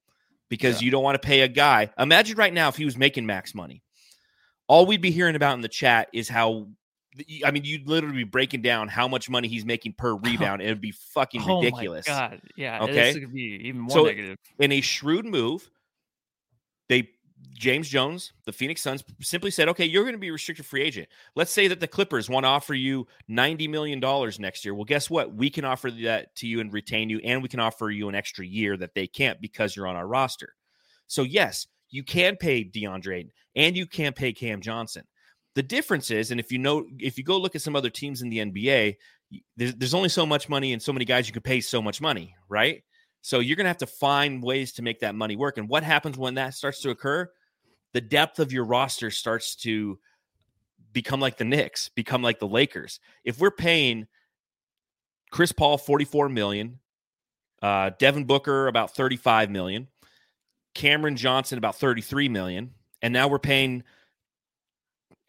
[0.49, 0.85] because Yeah.
[0.85, 1.91] you don't want to pay a guy.
[1.99, 3.83] Imagine right now if he was making max money.
[4.69, 6.69] All we'd be hearing about in the chat is how
[7.45, 10.63] I mean, you'd literally be breaking down how much money he's making per rebound.
[10.63, 12.09] and It'd be fucking Oh ridiculous.
[12.09, 13.13] my god, yeah, Okay.
[13.13, 14.39] this be even more So- negative.
[14.59, 15.71] In a shrewd move,
[16.89, 17.11] they
[17.55, 20.81] James Jones, the Phoenix Suns, simply said, "Okay, you're going to be a restricted free
[20.83, 21.09] agent.
[21.35, 24.75] Let's say that the Clippers want to offer you ninety million dollars next year.
[24.75, 25.35] Well, guess what?
[25.35, 28.15] We can offer that to you and retain you, and we can offer you an
[28.15, 30.55] extra year that they can't because you're on our roster.
[31.09, 35.05] So yes, you can pay DeAndre and you can pay Cam Johnson.
[35.55, 38.23] The difference is, and if you know, if you go look at some other teams
[38.23, 38.97] in the NBA,
[39.57, 42.01] there's, there's only so much money and so many guys you can pay so much
[42.01, 42.83] money, right?
[43.21, 45.59] So you're going to have to find ways to make that money work.
[45.59, 47.31] And what happens when that starts to occur?
[47.93, 49.99] The depth of your roster starts to
[50.93, 53.01] become like the Knicks, become like the Lakers.
[53.25, 54.07] If we're paying
[55.31, 56.81] Chris Paul 44 million,
[57.63, 59.89] uh, Devin Booker about 35 million,
[60.75, 62.73] Cameron Johnson about 33 million,
[63.03, 63.85] and now we're paying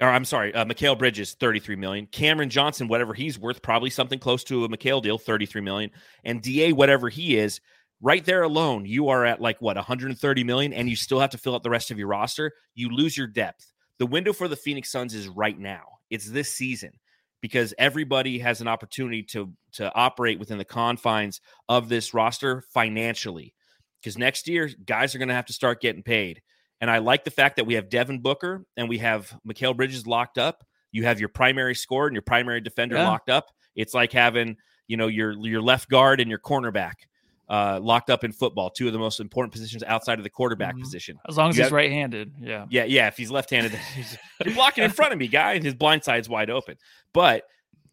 [0.03, 2.07] or I'm sorry, uh, Mikal Bridges, 33 million.
[2.07, 5.91] Cameron Johnson, whatever he's worth, probably something close to a Mikal deal, 33 million.
[6.25, 7.61] And DA, whatever he is,
[8.01, 11.37] right there alone, you are at like what 130 million, and you still have to
[11.37, 12.51] fill out the rest of your roster.
[12.75, 13.71] You lose your depth.
[13.97, 15.83] The window for the Phoenix Suns is right now.
[16.09, 16.91] It's this season
[17.41, 21.39] because everybody has an opportunity to to operate within the confines
[21.69, 23.53] of this roster financially.
[24.01, 26.41] Because next year, guys are going to have to start getting paid.
[26.81, 30.05] And I like the fact that we have Devin Booker and we have Mikal Bridges
[30.05, 30.65] locked up.
[30.91, 33.07] You have your primary scorer and your primary defender Yeah.
[33.07, 33.47] locked up.
[33.75, 34.57] It's like having,
[34.87, 36.93] you know, your your left guard and your cornerback
[37.49, 40.75] uh, locked up in football, two of the most important positions outside of the quarterback
[40.75, 40.81] Mhm.
[40.81, 41.19] position.
[41.27, 42.65] As long as You he's have- right-handed, yeah.
[42.69, 43.07] Yeah, yeah.
[43.07, 46.29] If he's left-handed, he's, you're blocking in front of me, guy, and his blind side's
[46.29, 46.77] wide open.
[47.13, 47.43] But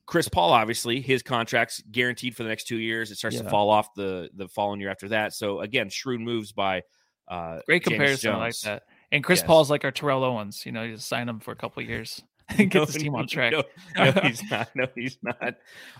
[0.06, 3.10] Chris Paul, obviously, his contract's guaranteed for the next two years.
[3.10, 5.32] It starts to fall off the the following year after that.
[5.34, 6.82] So again, shrewd moves by
[7.30, 8.32] uh, Great comparison.
[8.32, 8.82] I like that.
[9.12, 9.46] And Chris Yes.
[9.46, 10.66] Paul's like our Terrell Owens.
[10.66, 12.96] You know, you just sign him for a couple of years and get No, this
[12.96, 13.52] team on track.
[13.52, 13.62] No,
[13.96, 14.68] no, he's not.
[14.74, 15.54] No, he's not.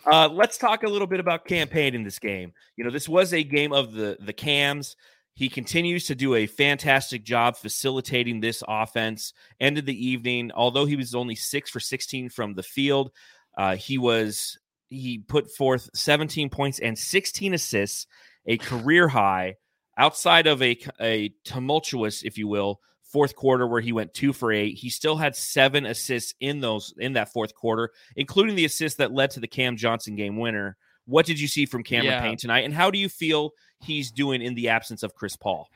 [0.04, 2.52] Uh, let's talk a little bit about Cam Payne in this game.
[2.76, 4.96] You know, this was a game of the the cams.
[5.34, 9.32] He continues to do a fantastic job facilitating this offense.
[9.60, 13.10] Ended the evening, although he was only six for sixteen from the field,
[13.56, 14.58] uh, he was
[14.88, 18.08] he put forth 17 points and 16 assists,
[18.46, 19.54] a career high.
[20.00, 24.50] Outside of a a tumultuous, if you will, fourth quarter where he went two for
[24.50, 24.78] eight.
[24.78, 29.12] He still had seven assists in those in that fourth quarter, including the assist that
[29.12, 30.76] led to the Cam Johnson game winner.
[31.04, 32.22] What did you see from Cameron Yeah.
[32.22, 35.68] Payne tonight, and how do you feel he's doing in the absence of Chris Paul?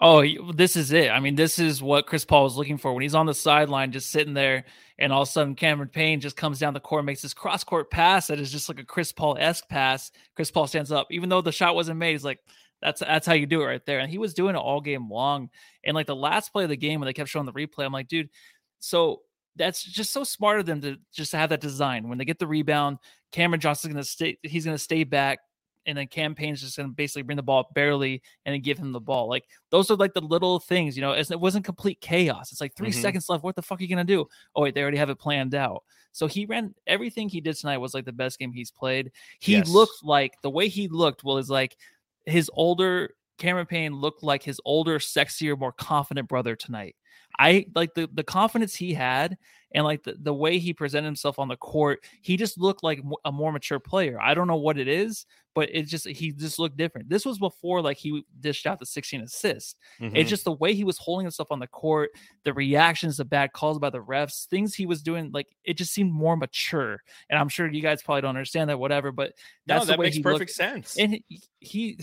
[0.00, 1.10] Oh, this is it.
[1.10, 3.90] I mean, this is what Chris Paul was looking for when he's on the sideline,
[3.92, 4.64] just sitting there,
[4.98, 7.64] and all of a sudden Cameron Payne just comes down the court, makes this cross
[7.64, 10.10] court pass that is just like a Chris Paul esque pass.
[10.36, 12.12] Chris Paul stands up, even though the shot wasn't made.
[12.12, 12.38] He's like,
[12.80, 15.10] "That's that's how you do it right there." And he was doing it all game
[15.10, 15.50] long.
[15.84, 17.92] And like the last play of the game when they kept showing the replay, I'm
[17.92, 18.30] like, dude,
[18.78, 19.22] so
[19.56, 22.08] that's just so smart of them to just have that design.
[22.08, 22.98] When they get the rebound,
[23.32, 24.38] Cameron Johnson's going to stay.
[24.42, 25.40] He's going to stay back
[25.88, 28.60] and then Cam Payne's just going to basically bring the ball up barely and then
[28.60, 29.26] give him the ball.
[29.26, 31.12] Like those are like the little things, you know.
[31.12, 32.52] It wasn't complete chaos.
[32.52, 33.00] It's like 3 mm-hmm.
[33.00, 33.42] seconds left.
[33.42, 34.28] What the fuck are you going to do?
[34.54, 35.82] Oh wait, they already have it planned out.
[36.12, 39.12] So he ran everything he did tonight was like the best game he's played.
[39.40, 39.68] He yes.
[39.68, 41.76] looked like the way he looked was like
[42.28, 46.96] his older Cameron Payne looked like his older, sexier, more confident brother tonight.
[47.38, 49.38] I like the the confidence he had
[49.72, 52.00] and like the, the way he presented himself on the court.
[52.22, 54.18] He just looked like a more mature player.
[54.20, 57.08] I don't know what it is, but it just he just looked different.
[57.08, 59.76] This was before like he dished out the 16 assists.
[60.00, 60.16] Mm-hmm.
[60.16, 62.10] It's just the way he was holding himself on the court,
[62.44, 65.30] the reactions, the bad calls by the refs, things he was doing.
[65.32, 67.02] Like it just seemed more mature.
[67.28, 69.12] And I'm sure you guys probably don't understand that, whatever.
[69.12, 69.34] But
[69.66, 70.50] that's no, that the way makes perfect looked.
[70.52, 70.96] sense.
[70.96, 71.98] And he, he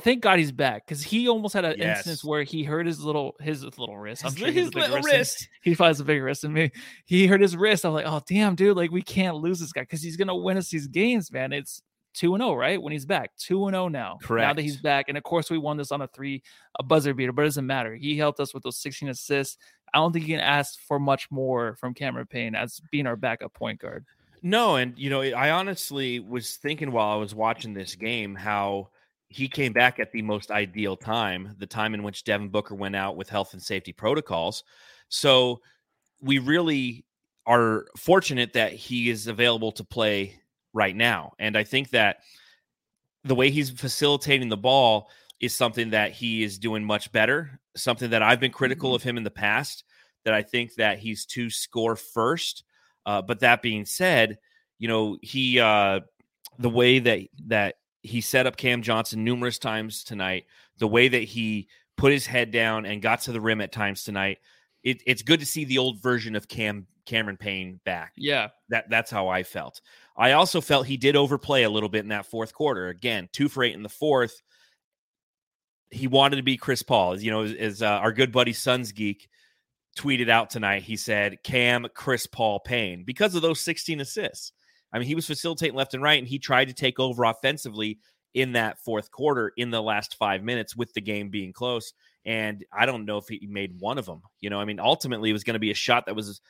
[0.00, 1.98] thank God he's back because he almost had an yes.
[1.98, 4.22] instance where he hurt his little his little wrist.
[4.36, 5.08] Sure his little wrist.
[5.12, 5.48] wrist.
[5.62, 6.70] He finds a bigger wrist than me.
[7.04, 7.84] He hurt his wrist.
[7.84, 10.56] I'm like, oh damn, dude, like we can't lose this guy because he's gonna win
[10.56, 11.52] us these games, man.
[11.52, 11.82] It's
[12.14, 12.80] two and zero, oh, right?
[12.80, 14.18] When he's back, two and zero oh now.
[14.22, 14.46] Correct.
[14.46, 16.42] Now that he's back, and of course we won this on a three
[16.78, 17.94] a buzzer beater, but it doesn't matter.
[17.94, 19.58] He helped us with those 16 assists.
[19.92, 23.16] I don't think you can ask for much more from Cameron Payne as being our
[23.16, 24.04] backup point guard.
[24.42, 28.88] No, and you know, I honestly was thinking while I was watching this game how
[29.34, 32.94] he came back at the most ideal time, the time in which Devin Booker went
[32.94, 34.62] out with health and safety protocols.
[35.08, 35.60] So
[36.22, 37.04] we really
[37.44, 40.40] are fortunate that he is available to play
[40.72, 41.32] right now.
[41.40, 42.18] And I think that
[43.24, 45.10] the way he's facilitating the ball
[45.40, 48.96] is something that he is doing much better, something that I've been critical mm-hmm.
[48.96, 49.82] of him in the past,
[50.24, 52.62] that I think that he's to score first.
[53.04, 54.38] Uh, but that being said,
[54.78, 56.00] you know, he uh
[56.60, 57.74] the way that that
[58.04, 60.44] he set up Cam Johnson numerous times tonight.
[60.78, 64.04] The way that he put his head down and got to the rim at times
[64.04, 64.38] tonight.
[64.82, 68.12] It, it's good to see the old version of Cam Cameron Payne back.
[68.16, 69.80] Yeah, that that's how I felt.
[70.16, 72.88] I also felt he did overplay a little bit in that fourth quarter.
[72.88, 74.42] Again, two for eight in the fourth.
[75.90, 77.18] He wanted to be Chris Paul.
[77.18, 79.28] You know, as, uh, our good buddy Suns Geek
[79.96, 84.52] tweeted out tonight, he said Cam Chris Paul Payne because of those 16 assists.
[84.94, 87.98] I mean, he was facilitating left and right, and he tried to take over offensively
[88.32, 91.92] in that fourth quarter in the last five minutes with the game being close.
[92.24, 94.22] And I don't know if he made one of them.
[94.40, 96.40] You know, I mean, ultimately, it was going to be a shot that was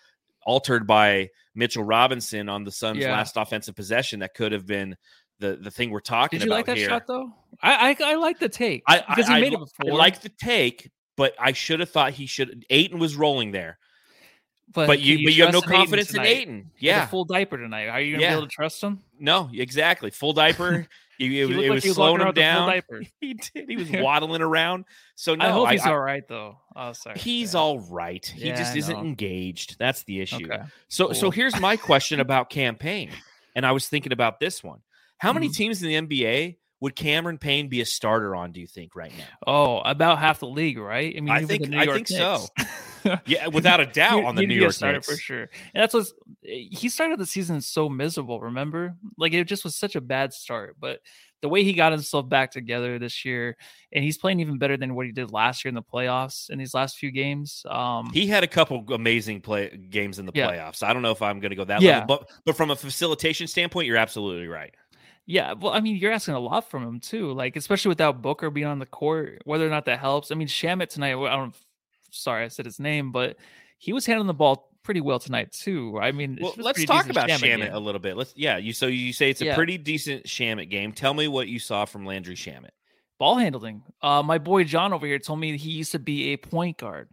[0.45, 3.13] altered by Mitchell Robinson on the Suns' yeah.
[3.13, 4.95] last offensive possession that could have been
[5.41, 6.41] the the thing we're talking about.
[6.41, 6.89] Did you about like that here.
[6.89, 7.33] shot though?
[7.63, 9.93] I I, I like the take I, because I, he made I, it before.
[9.93, 12.65] I like the take, but I should have thought he should.
[12.71, 13.79] Ayton was rolling there.
[14.73, 16.71] But, but you, you but you have no confidence in Ayton.
[16.79, 17.89] Yeah, full diaper tonight.
[17.89, 18.31] Are you gonna yeah.
[18.31, 19.01] be able to trust him?
[19.19, 20.11] No, exactly.
[20.11, 20.87] Full diaper.
[21.19, 22.83] He, he it, it like was slowing him down.
[23.21, 23.69] he did.
[23.69, 24.85] He was waddling around.
[25.15, 26.59] So no, I hope I, he's I, all right though.
[26.75, 27.19] Oh, sorry.
[27.19, 27.61] He's yeah.
[27.61, 28.27] all right.
[28.27, 29.77] He yeah, just isn't engaged.
[29.79, 30.47] That's the issue.
[30.51, 30.63] Okay.
[30.89, 31.15] So cool.
[31.15, 33.11] so here's my question about Cam Payne,
[33.55, 34.81] and I was thinking about this one.
[35.19, 35.55] How many mm-hmm.
[35.55, 38.53] teams in the NBA would Cameron Payne be a starter on?
[38.53, 39.25] Do you think right now?
[39.47, 41.15] Oh, about half the league, right?
[41.17, 42.11] I mean, I think I think Knicks.
[42.11, 42.47] so.
[43.27, 45.49] Yeah, without a doubt on the New York Knicks for sure.
[45.75, 46.07] And that's what
[46.43, 48.41] he started the season so miserable.
[48.41, 50.77] Remember, like it just was such a bad start.
[50.79, 51.01] But
[51.43, 53.57] the way he got himself back together this year,
[53.93, 56.59] and he's playing even better than what he did last year in the playoffs in
[56.59, 57.65] these last few games.
[57.69, 60.51] Um, he had a couple amazing play games in the yeah.
[60.51, 60.83] playoffs.
[60.83, 62.01] I don't know if I'm going to go that yeah.
[62.01, 64.75] level, but but from a facilitation standpoint, you're absolutely right.
[65.27, 68.51] Yeah, well, I mean, you're asking a lot from him too, like especially without Booker
[68.51, 70.31] being on the court, whether or not that helps.
[70.31, 71.55] I mean, Shamet tonight, I don't
[72.15, 73.37] sorry I said his name, but
[73.79, 75.99] he was handling the ball pretty well tonight too.
[76.01, 78.17] I mean, well, let's talk about Shamet, a little bit.
[78.17, 78.59] Let's yeah.
[78.59, 79.55] You so you say it's a yeah.
[79.57, 80.93] pretty decent Shamet game.
[80.93, 82.71] Tell me what you saw from Landry Shamet.
[83.19, 83.83] Ball handling.
[84.03, 87.09] Uh, my boy John over here told me he used to be a point guard.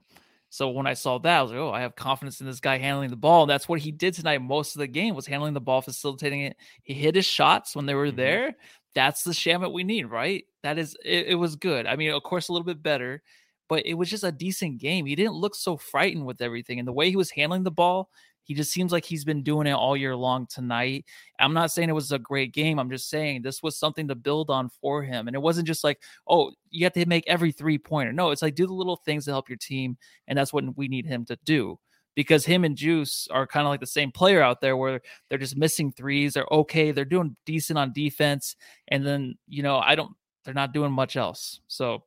[0.49, 2.77] So when I saw that, I was like, "Oh, I have confidence in this guy
[2.77, 4.41] handling the ball." And that's what he did tonight.
[4.41, 6.57] Most of the game was handling the ball, facilitating it.
[6.83, 8.17] He hit his shots when they were mm-hmm.
[8.17, 8.55] there.
[8.93, 10.43] That's the Shamet we need, right?
[10.63, 11.85] That is, it, it was good.
[11.87, 13.23] I mean, of course, a little bit better
[13.71, 15.05] but it was just a decent game.
[15.05, 16.77] He didn't look so frightened with everything.
[16.77, 18.09] And the way he was handling the ball,
[18.43, 21.05] he just seems like he's been doing it all year long tonight.
[21.39, 22.79] I'm not saying it was a great game.
[22.79, 25.27] I'm just saying this was something to build on for him.
[25.27, 28.11] And it wasn't just like, oh, you have to make every three pointer.
[28.11, 29.95] No, it's like do the little things to help your team.
[30.27, 31.79] And that's what we need him to do
[32.13, 34.99] because him and Juice are kind of like the same player out there where
[35.29, 36.33] they're just missing threes.
[36.33, 36.91] They're okay.
[36.91, 38.57] They're doing decent on defense.
[38.89, 40.11] And then, you know, I don't,
[40.43, 41.61] they're not doing much else.
[41.67, 42.03] So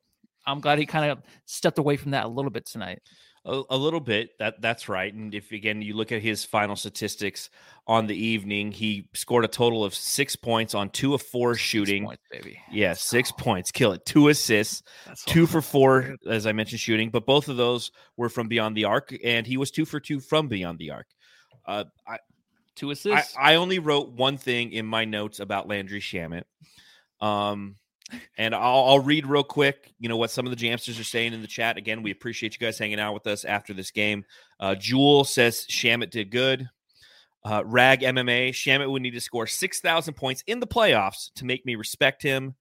[0.47, 3.01] I'm glad he kind of stepped away from that a little bit tonight.
[3.47, 4.31] A, a, little bit.
[4.39, 5.13] That that's right.
[5.13, 7.51] And if again you look at his final statistics
[7.85, 11.61] on the evening, he scored a total of six points on two of four six
[11.61, 12.05] shooting.
[12.05, 12.59] Points, baby.
[12.71, 13.37] Yeah, six oh.
[13.37, 13.69] points.
[13.69, 14.03] Kill it.
[14.03, 17.11] Two assists, that's two for four, as I mentioned, shooting.
[17.11, 20.19] But both of those were from beyond the arc, and he was two for two
[20.19, 21.07] from beyond the arc.
[21.67, 22.17] Uh, I,
[22.75, 23.35] two assists.
[23.37, 26.45] I, I only wrote one thing in my notes about Landry Shamet.
[27.21, 27.75] Um,
[28.37, 31.33] and I'll, I'll, read real quick, you know, what some of the Jamsters are saying
[31.33, 31.77] in the chat.
[31.77, 34.25] Again, we appreciate you guys hanging out with us after this game.
[34.59, 36.69] Uh, Jewel says Shamet did good.
[37.43, 41.65] Uh, Rag MMA, Shamet would need to score 6,000 points in the playoffs to make
[41.65, 42.55] me respect him.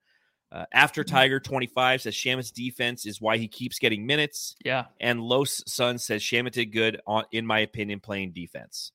[0.52, 1.14] Uh, after mm-hmm.
[1.14, 4.56] Tiger 25 says Shamet's defense is why he keeps getting minutes.
[4.64, 4.84] Yeah.
[5.00, 8.92] And Los Sun says Shamet did good, on, in my opinion, playing defense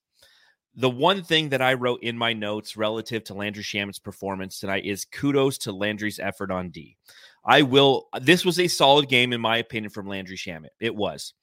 [0.80, 4.86] the one thing that I wrote in my notes relative to Landry Shamet's performance tonight
[4.86, 6.95] is kudos to Landry's effort on D.
[7.43, 8.07] I will.
[8.21, 10.69] This was a solid game, in my opinion, from Landry Shamet.
[10.80, 11.34] It was.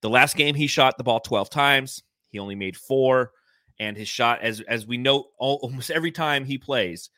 [0.00, 2.02] The last game, he shot the ball 12 times.
[2.30, 3.32] He only made four.
[3.78, 7.10] And his shot, as as we know, almost every time he plays,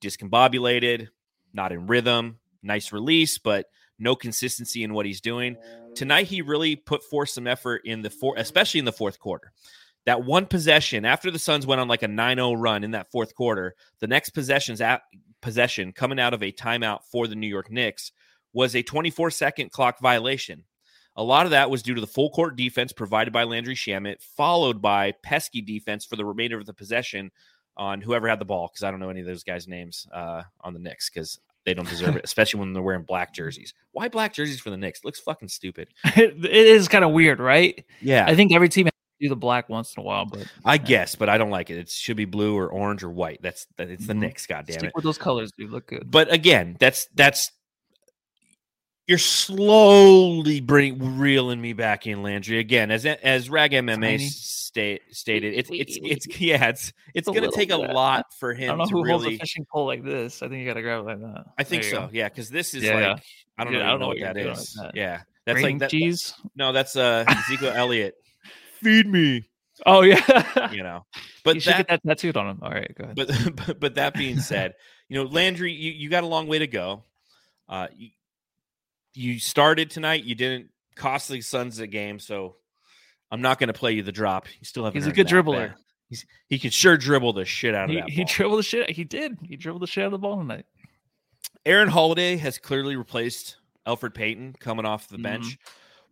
[0.00, 1.06] discombobulated,
[1.52, 3.66] not in rhythm, nice release, but
[3.96, 5.56] no consistency in what he's doing.
[5.94, 9.52] Tonight, he really put forth some effort in the four, especially in the fourth quarter
[10.06, 13.34] that one possession after the Suns went on like a 9-0 run in that fourth
[13.34, 15.02] quarter, the next possessions at
[15.40, 18.12] possession coming out of a timeout for the New York Knicks
[18.52, 20.64] was a 24 second clock violation.
[21.16, 24.22] A lot of that was due to the full court defense provided by Landry Shamet,
[24.22, 27.30] followed by pesky defense for the remainder of the possession
[27.76, 28.70] on whoever had the ball.
[28.72, 31.74] Because I don't know any of those guys' names uh, on the Knicks because they
[31.74, 33.74] don't deserve it, especially when they're wearing black jerseys.
[33.92, 35.04] Why black jerseys for the Knicks?
[35.04, 35.88] Looks fucking stupid.
[36.04, 37.84] it is kind of weird, right?
[38.00, 38.24] Yeah.
[38.26, 38.88] I think every team
[39.22, 41.78] do the black once in a while, but I guess, but I don't like it.
[41.78, 43.40] It should be blue or orange or white.
[43.40, 43.88] That's that.
[43.88, 44.20] It's the mm-hmm.
[44.20, 44.46] Knicks.
[44.46, 44.94] Goddamn Stick it.
[44.94, 46.10] With those colors, do look good.
[46.10, 47.52] But again, that's that's
[49.06, 52.58] you're slowly bring reeling me back in, Landry.
[52.58, 57.50] Again, as as Rag MMA state, stated, it's it's it's yeah, it's it's, going to
[57.50, 58.72] take a lot for him.
[58.72, 59.22] I don't know who really...
[59.24, 60.42] holds a fishing pole like this.
[60.42, 61.44] I think you got to grab it like that.
[61.58, 62.00] I think so.
[62.00, 62.10] Go.
[62.12, 63.16] Yeah, because this is yeah, like yeah.
[63.58, 63.82] I don't know.
[63.82, 64.76] I don't know what, what that is.
[64.76, 64.96] Like that.
[64.96, 66.34] Yeah, that's like that, cheese.
[66.56, 68.14] No, that's uh Ezekiel Elliott
[68.82, 69.48] feed me.
[69.86, 71.04] Oh yeah, you know.
[71.44, 72.58] But you that, get that tattooed on him.
[72.62, 73.16] All right, go ahead.
[73.16, 74.74] But but, but that being said,
[75.08, 77.04] you know, Landry, you, you got a long way to go.
[77.68, 78.10] Uh, you,
[79.14, 80.24] you started tonight.
[80.24, 82.56] You didn't cost the Suns a game, so
[83.30, 84.46] I'm not going to play you the drop.
[84.58, 84.94] You still have.
[84.94, 85.74] He's a good dribbler.
[86.08, 88.10] He's he could sure dribble the shit out of he, that.
[88.10, 88.90] He dribbled the shit.
[88.90, 89.38] He did.
[89.42, 90.66] He dribbled the shit out of the ball tonight.
[91.64, 93.56] Aaron Holiday has clearly replaced
[93.86, 95.58] Elfrid Payton coming off the bench.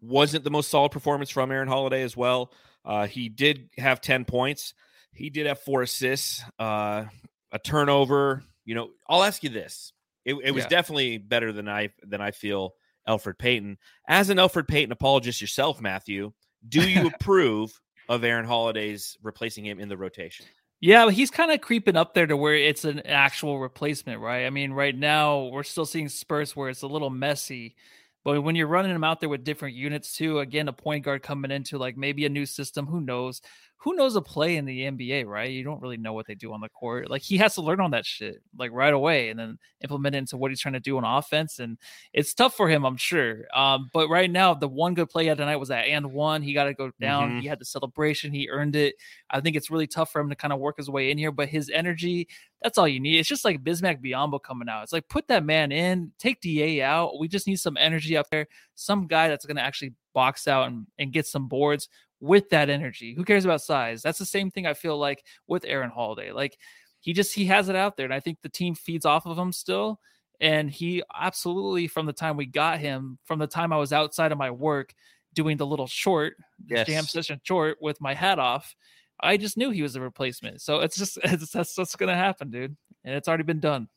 [0.01, 2.53] Wasn't the most solid performance from Aaron Holiday as well.
[2.85, 4.75] Uh, he did have 10 points.
[5.13, 7.05] He did have four assists, uh,
[7.53, 8.43] a turnover.
[8.65, 9.93] You know, I'll ask you this.
[10.25, 10.69] It, it was yeah.
[10.69, 12.75] definitely better than I than I feel
[13.09, 13.79] Elfrid Payton.
[14.09, 16.33] As an Elfrid Payton apologist yourself, Matthew,
[16.69, 17.79] do you approve
[18.09, 20.47] of Aaron Holiday's replacing him in the rotation?
[20.81, 24.47] Yeah, but he's kind of creeping up there to where it's an actual replacement, right?
[24.47, 27.77] I mean, right now we're still seeing Spurs where it's a little messy
[28.25, 31.23] but when you're running them out there with different units too, again, a point guard
[31.23, 33.41] coming into like maybe a new system, who knows?
[33.83, 35.51] Who knows a play in the NBA, right?
[35.51, 37.09] You don't really know what they do on the court.
[37.09, 40.19] Like he has to learn on that shit like right away and then implement it
[40.19, 41.61] into what he's trying to do on offense.
[41.61, 41.79] And
[42.13, 43.47] it's tough for him, I'm sure.
[43.55, 46.43] Um, but right now, the one good play he had tonight was that and one.
[46.43, 47.31] He got to go down.
[47.31, 47.41] Mm-hmm.
[47.41, 48.35] He had the celebration.
[48.35, 48.97] He earned it.
[49.31, 51.33] I think it's really tough for him to kind of work his way in here,
[51.33, 52.29] but his energy,
[52.63, 53.19] that's all you need.
[53.19, 54.83] It's just like Bismack Biyombo coming out.
[54.83, 57.19] It's like put that man in, take Da out.
[57.19, 58.47] We just need some energy up there.
[58.75, 61.89] Some guy that's going to actually box out and, and get some boards
[62.21, 63.15] with that energy.
[63.15, 64.03] Who cares about size?
[64.03, 66.33] That's the same thing I feel like with Aaron Holiday.
[66.33, 66.59] Like
[67.01, 69.39] he just he has it out there, and I think the team feeds off of
[69.39, 70.01] him still.
[70.41, 74.33] And he absolutely, from the time we got him, from the time I was outside
[74.33, 74.95] of my work
[75.35, 76.35] doing the little short
[76.67, 76.87] yes.
[76.87, 78.75] jam session short with my hat off,
[79.21, 80.63] I just knew he was a replacement.
[80.63, 82.77] So it's just it's, that's what's gonna happen, dude.
[83.05, 83.89] And it's already been done.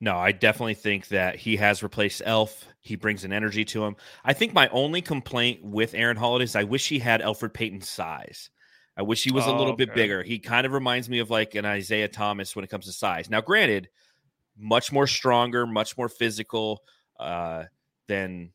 [0.00, 2.66] No, I definitely think that he has replaced Elf.
[2.80, 3.96] He brings an energy to him.
[4.24, 7.88] I think my only complaint with Aaron Holiday is I wish he had Elfrid Payton's
[7.88, 8.50] size.
[8.96, 9.86] I wish he was oh, a little okay.
[9.86, 10.22] bit bigger.
[10.22, 13.30] He kind of reminds me of like an Isaiah Thomas when it comes to size.
[13.30, 13.88] Now, granted,
[14.56, 16.82] much more stronger, much more physical
[17.18, 17.64] uh,
[18.06, 18.52] than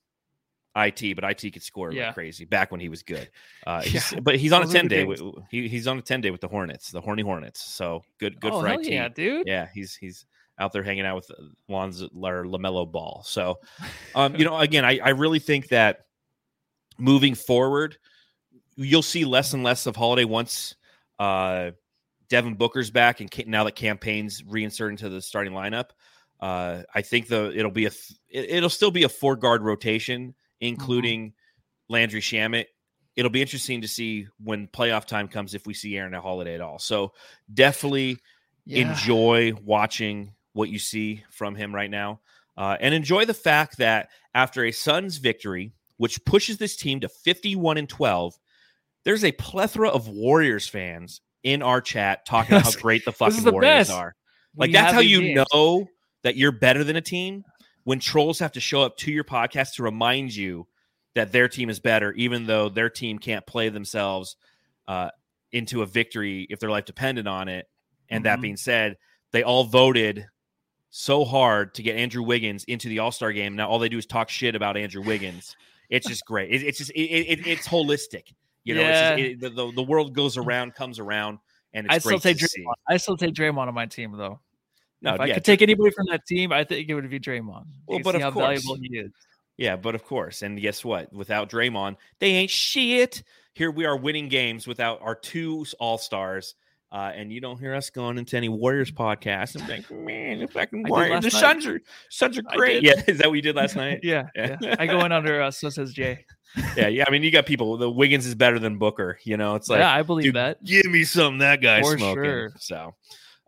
[0.76, 2.08] it, but it could score yeah.
[2.08, 3.30] like crazy back when he was good.
[3.66, 3.90] Uh, yeah.
[3.90, 5.04] he's, but he's on a ten day.
[5.04, 7.62] With, he, he's on a ten day with the Hornets, the Horny Hornets.
[7.62, 8.86] So good, good oh, for it.
[8.86, 9.48] Yeah, dude.
[9.48, 10.26] Yeah, he's he's
[10.60, 11.32] out there hanging out with
[11.68, 13.22] Lonzo or Lamelo Ball.
[13.26, 13.60] So,
[14.16, 16.06] um, you know, again, I, I really think that
[16.98, 17.98] moving forward,
[18.76, 20.76] you'll see less and less of Holiday once
[21.20, 21.72] uh,
[22.30, 25.90] Devin Booker's back, and now that Cam Payne's reinserted into the starting lineup.
[26.40, 27.92] Uh, I think the it'll be a
[28.30, 31.34] it, it'll still be a four guard rotation, including
[31.90, 32.66] Landry Shamet.
[33.18, 36.62] It'll be interesting to see when playoff time comes if we see Aaron Holiday at
[36.62, 36.80] all.
[36.80, 37.12] So
[37.54, 38.18] definitely
[38.66, 38.92] Yeah.
[38.92, 42.20] enjoy watching what you see from him right now,
[42.58, 47.10] uh, and enjoy the fact that after a Suns victory, which pushes this team to
[47.10, 48.38] fifty-one and twelve,
[49.06, 53.44] there's a plethora of Warriors fans in our chat talking about how great the fucking
[53.44, 53.92] the Warriors best.
[53.92, 54.16] are.
[54.58, 55.46] Like that's how you games.
[55.54, 55.88] know
[56.24, 57.44] that you're better than a team
[57.86, 60.68] when trolls have to show up to your podcast to remind you
[61.16, 64.36] that their team is better, even though their team can't play themselves
[64.88, 65.10] uh,
[65.52, 67.68] into a victory if their life depended on it.
[68.10, 68.42] And that Mhm.
[68.42, 68.98] being said,
[69.32, 70.28] they all voted
[70.90, 73.56] so hard to get Andrew Wiggins into the All Star game.
[73.56, 75.56] Now all they do is talk shit about Andrew Wiggins.
[75.90, 76.52] It's just great.
[76.52, 78.34] It, it's just it, it, it's holistic.
[78.64, 79.16] You know, Yeah.
[79.16, 81.40] it's just, the, the the world goes around, comes around,
[81.74, 82.66] and it's I still great take to see.
[82.88, 84.40] I still take Draymond on my team though.
[85.02, 87.66] No, if I could take anybody from that team, I think it would be Draymond.
[87.88, 88.44] Well, but see of how course.
[88.46, 89.12] valuable he is.
[89.58, 90.42] Yeah, but of course.
[90.42, 91.12] And guess what?
[91.14, 93.24] Without Draymond, they ain't shit.
[93.54, 96.56] Here we are winning games without our two all stars.
[96.92, 100.48] Uh, and you don't hear us going into any Warriors podcast and think, man, the
[100.48, 101.30] fucking I did Warriors, the.
[101.32, 101.80] Suns are
[102.10, 102.82] Suns are great.
[102.82, 104.00] Yeah, is that what you did last night?
[104.02, 104.58] Yeah, Yeah.
[104.60, 104.76] yeah.
[104.80, 106.26] I go in under uh, so says Jay.
[106.76, 107.04] yeah, yeah.
[107.08, 107.78] I mean, you got people.
[107.78, 109.20] The Wiggins is better than Booker.
[109.24, 110.64] You know, it's like, yeah, I believe that.
[110.64, 112.24] give me something that guy's For smoking.
[112.24, 112.52] sure.
[112.58, 112.96] So.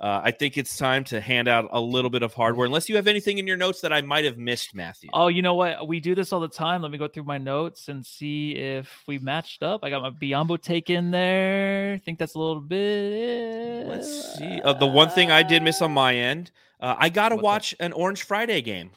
[0.02, 2.96] Uh, I think it's time to hand out a little bit of hardware, unless you
[2.96, 5.12] have anything in your notes that I might have missed, Matthew.
[5.14, 5.88] Oh, you know what?
[5.88, 6.82] We do this all the time.
[6.82, 9.82] Let me go through my notes and see if we matched up.
[9.84, 11.94] I got my Biyombo take in there.
[11.94, 13.86] I think that's a little bit.
[13.88, 14.60] Let's see.
[14.62, 16.50] Uh, the one thing I did miss on my end,
[16.80, 17.46] uh, I got to What's that?
[17.46, 18.90] watch an Orange Friday game.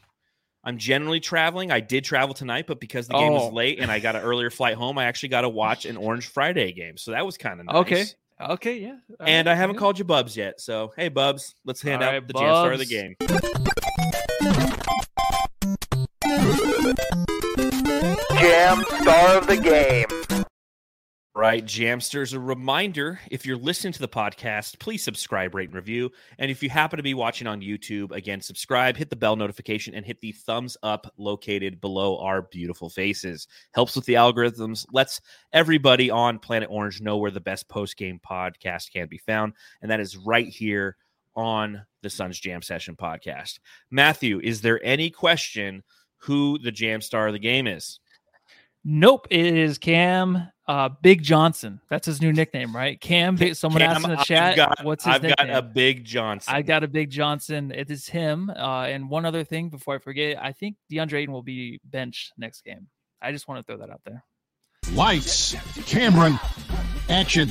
[0.66, 1.70] I'm generally traveling.
[1.70, 3.44] I did travel tonight, but because the game Oh.
[3.44, 5.96] was late and I got an earlier flight home, I actually got to watch an
[5.98, 6.96] Orange Friday game.
[6.96, 7.74] So that was kind of nice.
[7.76, 8.04] Okay.
[8.40, 8.96] Okay, yeah.
[9.20, 9.80] All And right, I haven't good.
[9.80, 10.60] called you Bubs yet.
[10.60, 13.14] So, hey, Bubs, let's hand All out right, the jam star of the game.
[18.40, 20.23] Jam Star of the Game.
[21.36, 22.32] Right, Jamsters.
[22.32, 26.12] A reminder if you're listening to the podcast, please subscribe, rate, and review.
[26.38, 29.96] And if you happen to be watching on YouTube, again, subscribe, hit the bell notification,
[29.96, 33.48] and hit the thumbs up located below our beautiful faces.
[33.72, 35.20] Helps with the algorithms, lets
[35.52, 39.54] everybody on Planet Orange know where the best post game podcast can be found.
[39.82, 40.96] And that is right here
[41.34, 43.58] on the Suns Jam Session podcast.
[43.90, 45.82] Matthew, is there any question
[46.18, 47.98] who the Jam Star of the game is?
[48.84, 51.80] Nope, it is Cam uh, Big Johnson.
[51.88, 53.00] That's his new nickname, right?
[53.00, 53.36] Cam.
[53.54, 56.04] Someone Cam, asked in the I've chat, got- "What's his I've nickname?" got a big
[56.04, 56.54] Johnson.
[56.54, 57.72] I got a Big Johnson.
[57.72, 58.50] It is him.
[58.50, 62.32] Uh, and one other thing before I forget, I think DeAndre Ayton will be benched
[62.36, 62.88] next game.
[63.22, 64.22] I just want to throw that out there.
[64.92, 65.54] Lights,
[65.86, 66.38] Cameron,
[67.08, 67.50] action.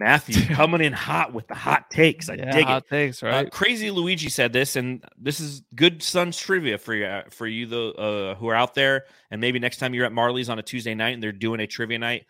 [0.00, 2.28] Matthew coming in hot with the hot takes.
[2.28, 2.88] I yeah, dig hot it.
[2.88, 3.44] takes, Uh.
[3.50, 7.66] Crazy Luigi said this, and this is good Suns trivia for you, uh, for you
[7.66, 10.62] the uh, who are out there, and maybe next time you're at Marley's on a
[10.62, 12.26] Tuesday night and they're doing a trivia night.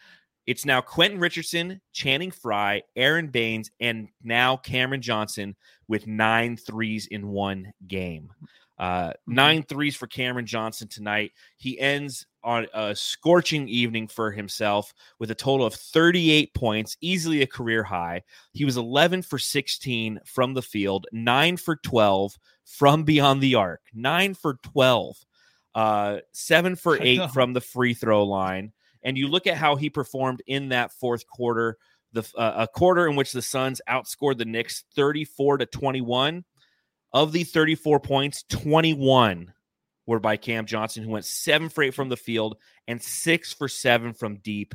[0.46, 5.56] It's now Quentin Richardson, Channing Frye, Aron Baynes, and now Cameron Johnson
[5.88, 8.30] with nine threes in one game.
[8.78, 11.32] Uh, nine threes for Cameron Johnson tonight.
[11.56, 17.42] He ends on a scorching evening for himself with a total of 38 points, easily
[17.42, 18.22] a career high.
[18.52, 23.80] He was 11 for 16 from the field, 9 for 12 from beyond the arc,
[23.94, 25.16] 9 for 12,
[25.74, 28.72] uh, 7 for 8 from the free throw line.
[29.02, 31.76] And you look at how he performed in that fourth quarter,
[32.12, 36.44] the uh, a quarter in which the Suns outscored the Knicks 34 to 21.
[37.14, 39.54] Of the 34 points, 21
[40.06, 42.56] were by Cam Johnson, who went 7 for 8 from the field
[42.86, 44.74] and 6 for 7 from deep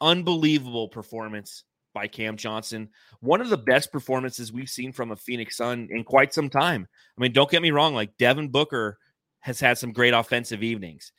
[0.00, 2.90] unbelievable performance by Cam Johnson.
[3.20, 6.86] One of the best performances we've seen from a Phoenix Sun in quite some time.
[7.16, 8.98] I mean, don't get me wrong, like Devin Booker
[9.40, 11.12] has had some great offensive evenings,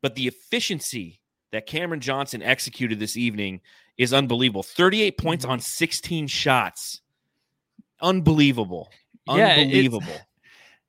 [0.00, 1.20] but the efficiency
[1.52, 3.60] that Cameron Johnson executed this evening
[3.98, 4.62] is unbelievable.
[4.62, 5.52] 38 points mm-hmm.
[5.52, 7.00] on 16 shots.
[8.00, 8.90] Unbelievable.
[9.26, 10.06] Yeah, Unbelievable.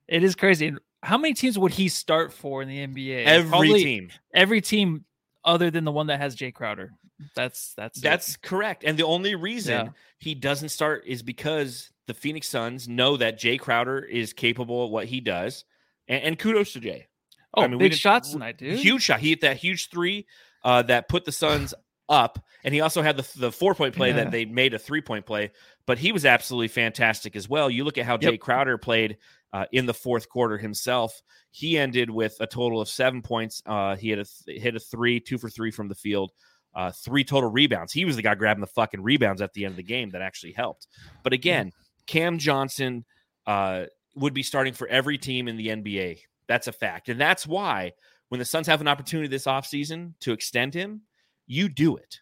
[0.08, 0.68] It is crazy.
[0.68, 3.26] And How many teams would he start for in the NBA?
[3.26, 4.10] Every Probably team.
[4.34, 5.06] Every team
[5.44, 6.92] other than the one that has Jay Crowder.
[7.36, 8.02] That's that's it.
[8.02, 8.84] That's correct.
[8.84, 9.92] And the only reason Yeah.
[10.20, 14.92] he doesn't start is because the Phoenix Suns know that Jay Crowder is capable of
[14.92, 15.64] what he does.
[16.08, 17.08] And, and kudos to Jay.
[17.54, 18.80] oh I mean, big shots tonight, dude.
[18.80, 19.22] Huge shot.
[19.22, 20.26] He hit that huge three
[20.64, 21.74] uh, that put the Suns
[22.10, 22.40] up.
[22.64, 24.16] And he also had the, the four point play Yeah.
[24.26, 25.52] that they made a three point play.
[25.86, 27.70] But he was absolutely fantastic as well.
[27.70, 29.18] You look at how Jay Crowder played
[29.54, 31.22] uh, in the fourth quarter himself.
[31.52, 33.62] He ended with a total of seven points.
[33.66, 36.32] Uh, he had a th- hit a three, two for three from the field,
[36.74, 37.94] uh, three total rebounds.
[37.94, 40.22] He was the guy grabbing the fucking rebounds at the end of the game that
[40.22, 40.88] actually helped.
[41.24, 41.72] But again,
[42.08, 43.06] Cam Johnson,
[43.48, 43.86] uh,
[44.16, 46.20] would be starting for every team in the NBA.
[46.48, 47.10] That's a fact.
[47.10, 47.94] And that's why
[48.30, 51.02] when the Suns have an opportunity this offseason to extend him,
[51.48, 52.20] you do it.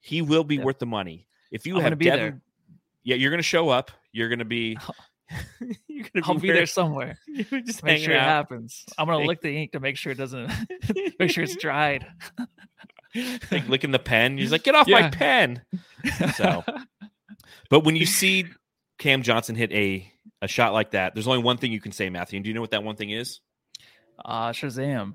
[0.00, 1.26] He will be worth the money.
[1.50, 2.40] If you I'm gonna have be Devin, there.
[3.04, 3.90] yeah, you're going to show up.
[4.12, 4.78] You're going to be.
[5.88, 7.18] you're going I'll be there somewhere.
[7.64, 8.84] just Make sure it happens.
[8.96, 10.52] I'm gonna lick the ink to make sure it doesn't.
[11.18, 12.06] make sure it's dried.
[13.50, 14.38] like licking the pen.
[14.38, 15.62] He's like, "Get off my pen!"
[16.34, 16.62] So,
[17.70, 18.46] but when you see
[18.98, 20.12] Cam Johnson hit a
[20.42, 22.36] a shot like that, there's only one thing you can say, Matthew.
[22.36, 23.40] And do you know what that one thing is?
[24.24, 25.14] Uh Shazam.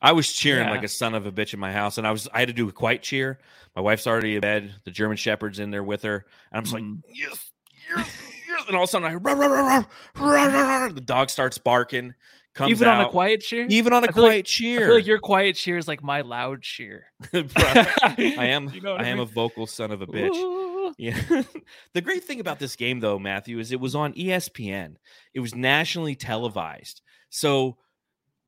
[0.00, 0.70] I was cheering Yeah.
[0.74, 2.54] like a son of a bitch in my house, and I was I had to
[2.54, 3.38] do a quiet cheer.
[3.74, 4.74] My wife's already in bed.
[4.84, 7.02] The German Shepherd's in there with her, and I'm just Mhm.
[7.04, 7.50] like, yes,
[7.96, 8.64] yes, yes.
[8.68, 9.84] And all of a sudden, I rah, rah, rah,
[10.16, 10.46] rah, rah,
[10.86, 12.14] rah, the dog starts barking.
[12.54, 13.66] Comes Even on a quiet cheer.
[13.68, 14.80] even on a feel like- quiet I cheer.
[14.86, 17.04] feel like your quiet cheer is like my loud cheer.
[17.32, 18.68] I am.
[18.74, 20.34] You know I I am a vocal son of a bitch.
[20.34, 20.92] Ooh.
[20.98, 21.20] Yeah.
[21.92, 24.96] the great thing about this game, though, Matthew, is it was on ESPN.
[25.34, 27.00] It was nationally televised.
[27.30, 27.76] So,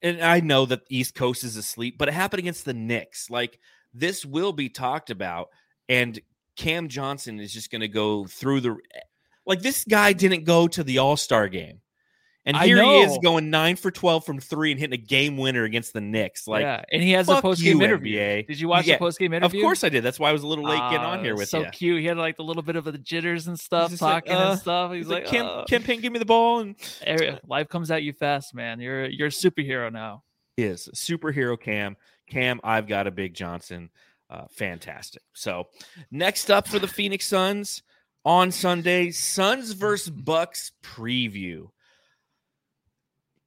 [0.02, 3.30] and I know that East Coast is asleep, but it happened against the Knicks.
[3.30, 3.58] Like,
[3.92, 5.48] this will be talked about.
[5.88, 6.18] And
[6.56, 8.70] Cam Johnson is just going to go through the.
[8.72, 9.00] Eh,
[9.46, 11.80] like, this guy didn't go to the All Star game.
[12.56, 15.64] And here he is going nine for 12 from three and hitting a game winner
[15.64, 16.46] against the Knicks.
[16.48, 18.18] Like, yeah, and he has a post game interview.
[18.18, 18.46] NBA.
[18.46, 19.60] Did you watch Yeah, the post game interview?
[19.60, 20.02] of course I did.
[20.02, 21.64] That's why I was a little late getting on here Ah, with so you.
[21.64, 22.00] So cute.
[22.00, 24.50] He had like the little bit of the jitters and stuff, just like, talking uh,
[24.52, 24.92] and stuff.
[24.92, 26.60] He's, He's like, like, Kim, uh, Kim Payne, give me the ball.
[26.60, 26.76] And
[27.46, 28.80] life comes at you fast, man.
[28.80, 30.22] You're you're a superhero now.
[30.56, 31.96] is superhero Cam.
[32.28, 33.90] Cam, I've got a big Johnson.
[34.28, 35.22] Uh, fantastic.
[35.34, 35.68] So
[36.12, 37.82] next up for the Phoenix Suns
[38.24, 41.68] on Sunday, Suns versus Bucks preview.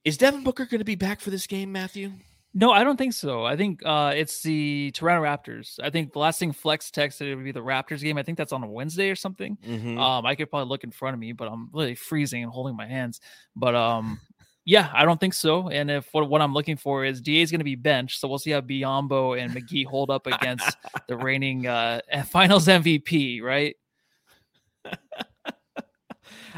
[0.06, 2.12] Is Devin Booker going to be back for this game, Matthew?
[2.54, 3.44] No, I don't think so.
[3.46, 5.80] I think uh, it's the Toronto Raptors.
[5.82, 8.18] I think the last thing Flex texted it would be the Raptors game.
[8.18, 9.58] I think that's on a Wednesday or something.
[9.66, 9.98] Mhm.
[9.98, 12.76] Um, I could probably look in front of me, but I'm really freezing and holding
[12.76, 13.22] my hands.
[13.56, 14.20] But um,
[14.66, 15.70] yeah, I don't think so.
[15.70, 18.28] And if what, what I'm looking for is Da is going to be benched, so
[18.28, 20.78] we'll see how Biyombo and McGee hold up against
[21.08, 23.76] the reigning uh, Finals MVP, right?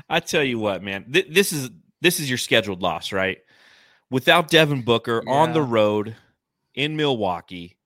[0.10, 1.70] I tell you what, man, th- this is
[2.06, 3.40] this is your scheduled loss, right?
[4.12, 6.16] Without Devin Booker on the road
[6.76, 7.78] in Milwaukee,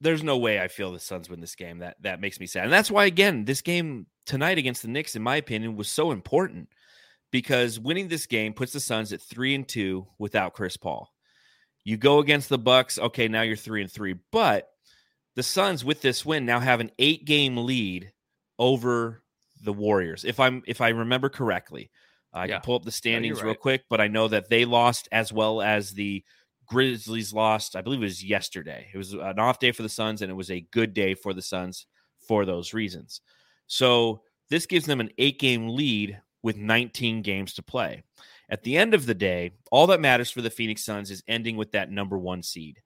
[0.00, 1.78] there's no way I feel the Suns win this game.
[1.78, 5.14] That that makes me sad, and that's why again, this game tonight against the Knicks,
[5.14, 6.68] in my opinion, was so important
[7.30, 11.12] because winning this game puts the Suns at three and two without Chris Paul.
[11.84, 14.68] You go against the Bucks, okay, now you're three and three, but
[15.36, 18.10] the Suns with this win now have an eight game lead
[18.58, 19.22] over
[19.62, 20.24] the Warriors.
[20.24, 21.88] If I'm if I remember correctly,
[22.32, 22.54] I Yeah.
[22.54, 23.60] can pull up the standings real right.
[23.60, 26.24] quick, but I know that they lost as well as the
[26.66, 27.74] Grizzlies lost.
[27.74, 28.88] I believe it was yesterday.
[28.94, 31.34] It was an off day for the Suns, and it was a good day for
[31.34, 31.86] the Suns
[32.20, 33.20] for those reasons.
[33.66, 38.02] So this gives them an eight game lead with 19 games to play.
[38.48, 41.56] At the end of the day, all that matters for the Phoenix Suns is ending
[41.56, 42.80] with that number one seed.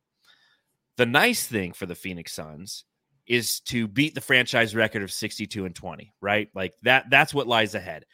[0.97, 2.85] The nice thing for the Phoenix Suns
[3.27, 6.49] is to beat the franchise record of 62 and 20, right?
[6.55, 8.05] Like that that's what lies ahead.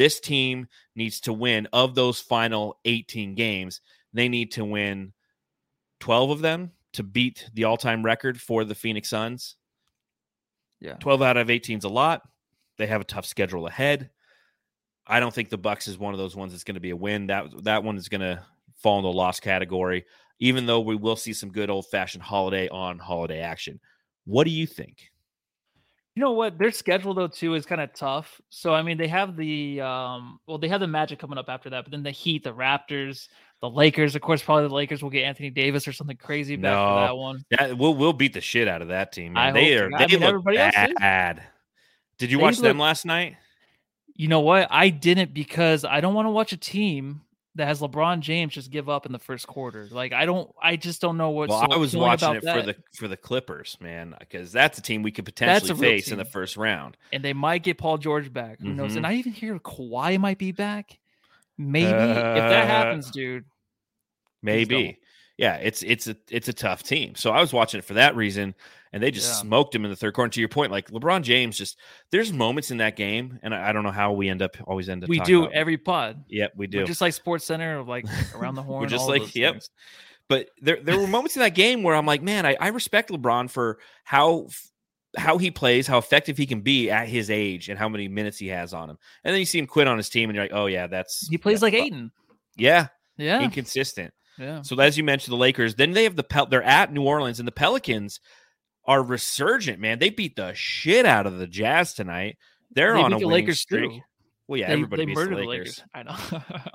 [0.00, 3.82] This team needs to win of those final 18 games.
[4.14, 5.12] They need to win
[5.98, 9.56] 12 of them to beat the all-time record for the Phoenix Suns.
[10.80, 10.94] Yeah.
[10.94, 12.22] 12 out of 18 is a lot.
[12.78, 14.08] They have a tough schedule ahead.
[15.06, 16.96] I don't think the Bucks is one of those ones that's going to be a
[16.96, 17.26] win.
[17.26, 18.42] That that one is going to
[18.76, 20.06] fall in the loss category,
[20.38, 23.78] even though we will see some good old-fashioned holiday on holiday action.
[24.24, 25.09] What do you think?
[26.16, 26.58] You know what?
[26.58, 28.40] Their schedule though too is kind of tough.
[28.48, 31.70] So I mean, they have the um, well, they have the Magic coming up after
[31.70, 33.28] that, but then the Heat, the Raptors,
[33.60, 34.16] the Lakers.
[34.16, 36.86] Of course, probably the Lakers will get Anthony Davis or something crazy back No.
[36.88, 37.44] for that one.
[37.50, 39.34] Yeah, we'll we'll beat the shit out of that team.
[39.34, 39.48] Man.
[39.48, 40.04] I they hope are so.
[40.04, 40.94] I mean, look everybody else is.
[40.98, 41.42] bad.
[42.18, 43.36] Did you They watch them last night?
[44.16, 44.66] You know what?
[44.70, 47.22] I didn't because I don't want to watch a team
[47.60, 49.86] that has LeBron James just give up in the first quarter.
[49.90, 50.50] Like I don't.
[50.60, 51.50] I just don't know what's.
[51.50, 52.56] Well, so I was watching it that.
[52.56, 56.18] for the for the Clippers, man, because that's a team we could potentially face in
[56.18, 56.96] the first round.
[57.12, 58.60] and they might get Paul George back.
[58.60, 58.92] Who knows?
[58.94, 58.96] Mhm.
[58.98, 60.98] And I even hear Kawhi might be back.
[61.56, 63.44] Maybe if Uh, that happens, dude.
[64.42, 64.98] Maybe.
[65.40, 67.14] Yeah, it's it's a it's a tough team.
[67.14, 68.54] So I was watching it for that reason,
[68.92, 69.40] and they just Yeah.
[69.40, 70.28] smoked him in the third quarter.
[70.28, 71.78] To your point, like LeBron James, just
[72.10, 74.90] there's moments in that game, and I, I don't know how we end up always
[74.90, 75.08] end up.
[75.08, 76.24] We do every pod.
[76.28, 76.84] Yep, we We're do.
[76.84, 78.82] just like Sports Center, like around the horn.
[78.82, 79.54] We're just like, yep.
[79.54, 79.70] things.
[80.28, 83.08] But there there were moments in that game where I'm like, man, I, I respect
[83.10, 84.48] LeBron for how
[85.16, 88.36] how he plays, how effective he can be at his age, and how many minutes
[88.36, 88.98] he has on him.
[89.24, 91.26] And then you see him quit on his team, and you're like, oh yeah, that's
[91.28, 92.12] He plays yeah, like Ayton.
[92.58, 94.12] Yeah, Yeah, inconsistent.
[94.40, 94.62] Yeah.
[94.62, 95.74] So as you mentioned, the Lakers.
[95.76, 98.18] Then they have the Pel- they're at New Orleans, and the Pelicans
[98.86, 99.98] are resurgent, man.
[99.98, 102.38] They beat the shit out of the Jazz tonight.
[102.72, 103.90] They're They on a the Lakers, streak.
[103.90, 104.00] too.
[104.48, 105.84] Well, yeah, they, everybody they beats the murdered Lakers.
[105.94, 106.16] I know.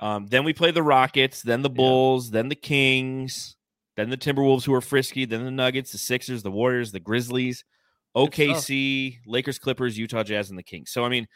[0.00, 3.56] Um, then we play the Rockets, then the Bulls, then the Kings,
[3.96, 7.64] then the Timberwolves, who are frisky, then the Nuggets, the Sixers, the Warriors, the Grizzlies,
[8.16, 10.90] OKC, Lakers, Clippers, Utah Jazz, and the Kings.
[10.90, 11.26] So, I mean,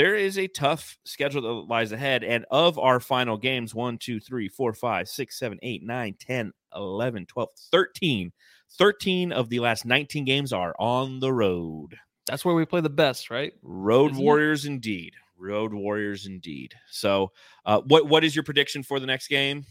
[0.00, 2.24] there is a tough schedule that lies ahead.
[2.24, 6.52] And of our final games, 1, 2, 3, 4, 5, 6, 7, 8, 9, 10,
[6.74, 8.32] 11, 12, 13.
[8.78, 11.96] 13 of the last 19 games are on the road.
[12.26, 13.52] That's where we play the best, right?
[13.60, 14.24] Road Isn't it?
[14.24, 15.12] Warriors indeed.
[15.36, 16.72] Road Warriors indeed.
[16.90, 17.32] So,
[17.66, 19.66] uh, what what is your prediction for the next game?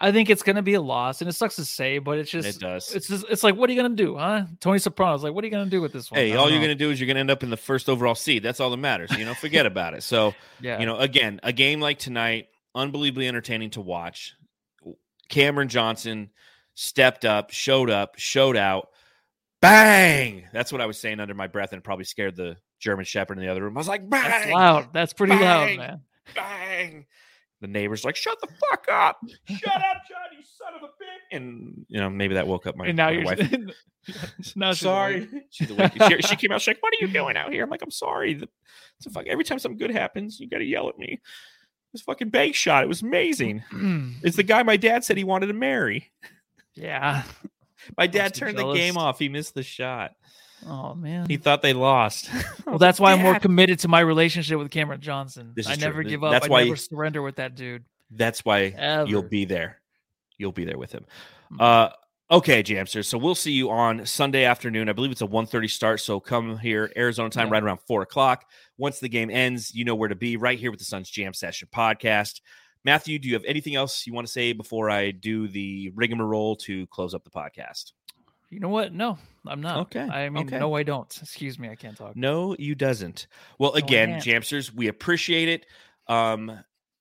[0.00, 2.48] I think it's gonna be a loss, and it sucks to say, but it's just
[2.48, 2.94] it does.
[2.94, 4.44] it's just it's like what are you gonna do, huh?
[4.60, 6.20] Tony Soprano's like, what are you gonna do with this one?
[6.20, 7.56] Hey, all don't you're going to do is you're going to end up in the
[7.56, 8.42] first overall seed.
[8.42, 9.10] That's all that matters.
[9.16, 10.02] You know, forget about it.
[10.02, 14.34] So, yeah, you know, again, a game like tonight, unbelievably entertaining to watch.
[15.28, 16.30] Cameron Johnson
[16.74, 18.90] stepped up, showed up, showed out.
[19.60, 20.44] Bang!
[20.52, 23.44] That's what I was saying under my breath, and probably scared the German Shepherd in
[23.44, 23.76] the other room.
[23.76, 24.22] I was like, bang!
[24.22, 24.88] that's loud.
[24.92, 26.00] That's pretty loud, man.
[26.34, 27.06] bang.
[27.60, 29.18] The neighbor's like, shut the fuck up.
[29.48, 31.36] Shut up, John, you son of a bitch.
[31.36, 33.52] And, you know, maybe that woke up my, and now my you're wife.
[34.56, 35.28] now she's sorry.
[35.50, 35.92] She's awake.
[36.08, 37.64] She, she came out, she's like, what are you doing out here?
[37.64, 38.34] I'm like, I'm sorry.
[38.34, 38.48] The-
[38.98, 39.26] It's a fuck.
[39.26, 41.20] Every time something good happens, you got to yell at me.
[41.92, 42.84] Was fucking bank shot.
[42.84, 43.64] It was amazing.
[44.22, 46.10] It's the guy my dad said he wanted to marry.
[46.74, 47.22] yeah.
[47.96, 49.18] My dad turned the game off.
[49.18, 50.12] He missed the shot.
[50.66, 51.26] Oh man.
[51.28, 52.28] He thought they lost.
[52.66, 55.52] well, that's why I'm more committed to my relationship with Cameron Johnson.
[55.54, 55.86] This I is true.
[55.88, 56.32] never Th- give up.
[56.32, 57.84] that's I why- never surrender with that dude.
[58.10, 59.80] That's why you'll be there.
[60.38, 61.04] You'll be there with him.
[61.52, 61.60] Mhm.
[61.60, 61.90] Uh
[62.30, 63.06] okay, Jamsters.
[63.06, 64.88] So we'll see you on Sunday afternoon.
[64.88, 66.00] I believe it's a 1.30 start.
[66.00, 67.52] So come here, Arizona time, Yeah.
[67.54, 68.44] right around four o'clock.
[68.76, 71.32] Once the game ends, you know where to be, right here with the Suns Jam
[71.34, 72.40] Session podcast.
[72.84, 76.56] Matthew, do you have anything else you want to say before I do the rigmarole
[76.56, 77.92] to close up the podcast?
[78.50, 78.92] You know what?
[78.94, 79.78] No, I'm not.
[79.80, 80.58] Okay, I mean, okay.
[80.58, 81.14] no, I don't.
[81.20, 82.16] Excuse me, I can't talk.
[82.16, 83.26] No, you doesn't.
[83.58, 84.20] Well, I again.
[84.20, 85.66] Jamsters, we appreciate it.
[86.06, 86.58] Um,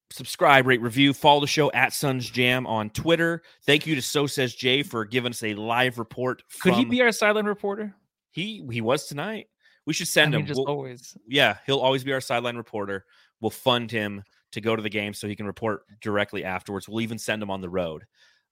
[0.09, 3.43] subscribe, rate, review, follow the show at Suns Jam on Twitter.
[3.65, 6.43] Thank you to So Says Jay for giving us a live report.
[6.61, 7.93] Could he be our sideline reporter?
[8.31, 9.47] He he was tonight.
[9.85, 10.47] We should I send mean, him.
[10.47, 11.17] just We'll- always.
[11.27, 13.05] yeah, he'll always be our sideline reporter.
[13.39, 16.89] We'll fund him to go to the game so he can report directly afterwards.
[16.89, 18.05] We'll even send him on the road.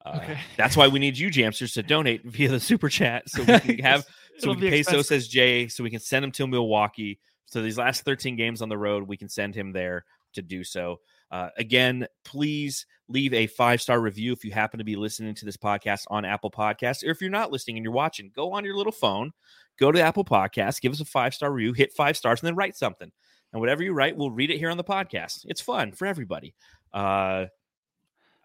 [0.05, 0.37] Uh, Okay.
[0.55, 3.79] That's why we need you, Jamsters, to donate via the super chat so we can
[3.85, 4.05] have
[4.37, 5.05] so we can pay expensive.
[5.05, 7.19] says Jay so we can send him to Milwaukee.
[7.47, 10.63] So these last 13 games on the road, we can send him there to do
[10.63, 10.99] so.
[11.31, 15.45] Uh, again, please leave a five star review if you happen to be listening to
[15.45, 18.63] this podcast on Apple Podcasts, or if you're not listening and you're watching, go on
[18.63, 19.31] your little phone,
[19.79, 22.55] go to Apple Podcasts, give us a five star review, hit five stars, and then
[22.55, 23.11] write something.
[23.53, 25.45] And whatever you write, we'll read it here on the podcast.
[25.45, 26.53] It's fun for everybody.
[26.93, 27.45] Uh,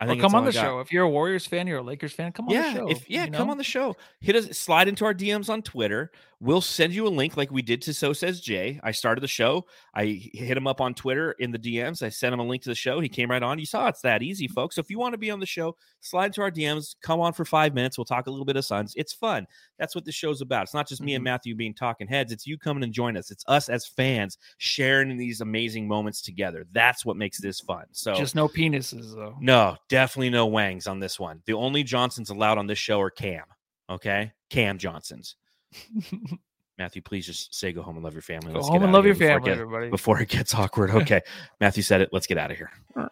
[0.01, 0.81] I think come on the show.
[0.81, 2.91] If you're a Warriors fan, you're a Lakers fan, come on yeah, the show.
[2.91, 3.97] if yeah, you come on the show.
[4.21, 6.11] Hit us, slide into our DMs on Twitter.
[6.43, 8.81] We'll send you a link like we did to So Says Jay.
[8.83, 9.67] I started the show.
[9.95, 12.03] I hit him up on Twitter in the DMs.
[12.03, 12.99] I sent him a link to the show.
[13.01, 13.59] He came right on.
[13.59, 14.77] You saw it's that easy, folks.
[14.77, 16.95] So if you want to be on the show, slide into our DMs.
[17.03, 17.99] Come on for five minutes.
[17.99, 18.95] We'll talk a little bit of Suns.
[18.97, 19.47] It's fun.
[19.79, 20.63] That's what the show's about.
[20.63, 21.25] It's not just me and Mhm.
[21.27, 22.33] Matthew being talking heads.
[22.33, 23.31] It's you coming and join us.
[23.31, 26.67] It's us as fans sharing these amazing moments together.
[26.73, 27.85] That's what makes this fun.
[27.93, 29.37] So Just no penises though.
[29.41, 31.43] no, definitely no Wangs on this one.
[31.45, 33.45] The only Johnsons allowed on this show are Cam.
[33.91, 35.37] Okay, Cam Johnsons.
[36.79, 38.53] Matthew, please just say go home and love your family.
[38.53, 39.91] Go Let's home get and love here your before it family, everybody.
[39.91, 40.91] before it gets awkward.
[40.91, 41.21] Okay,
[41.61, 42.09] Matthew said it.
[42.13, 42.71] Let's get out of here.
[42.97, 43.09] Uh,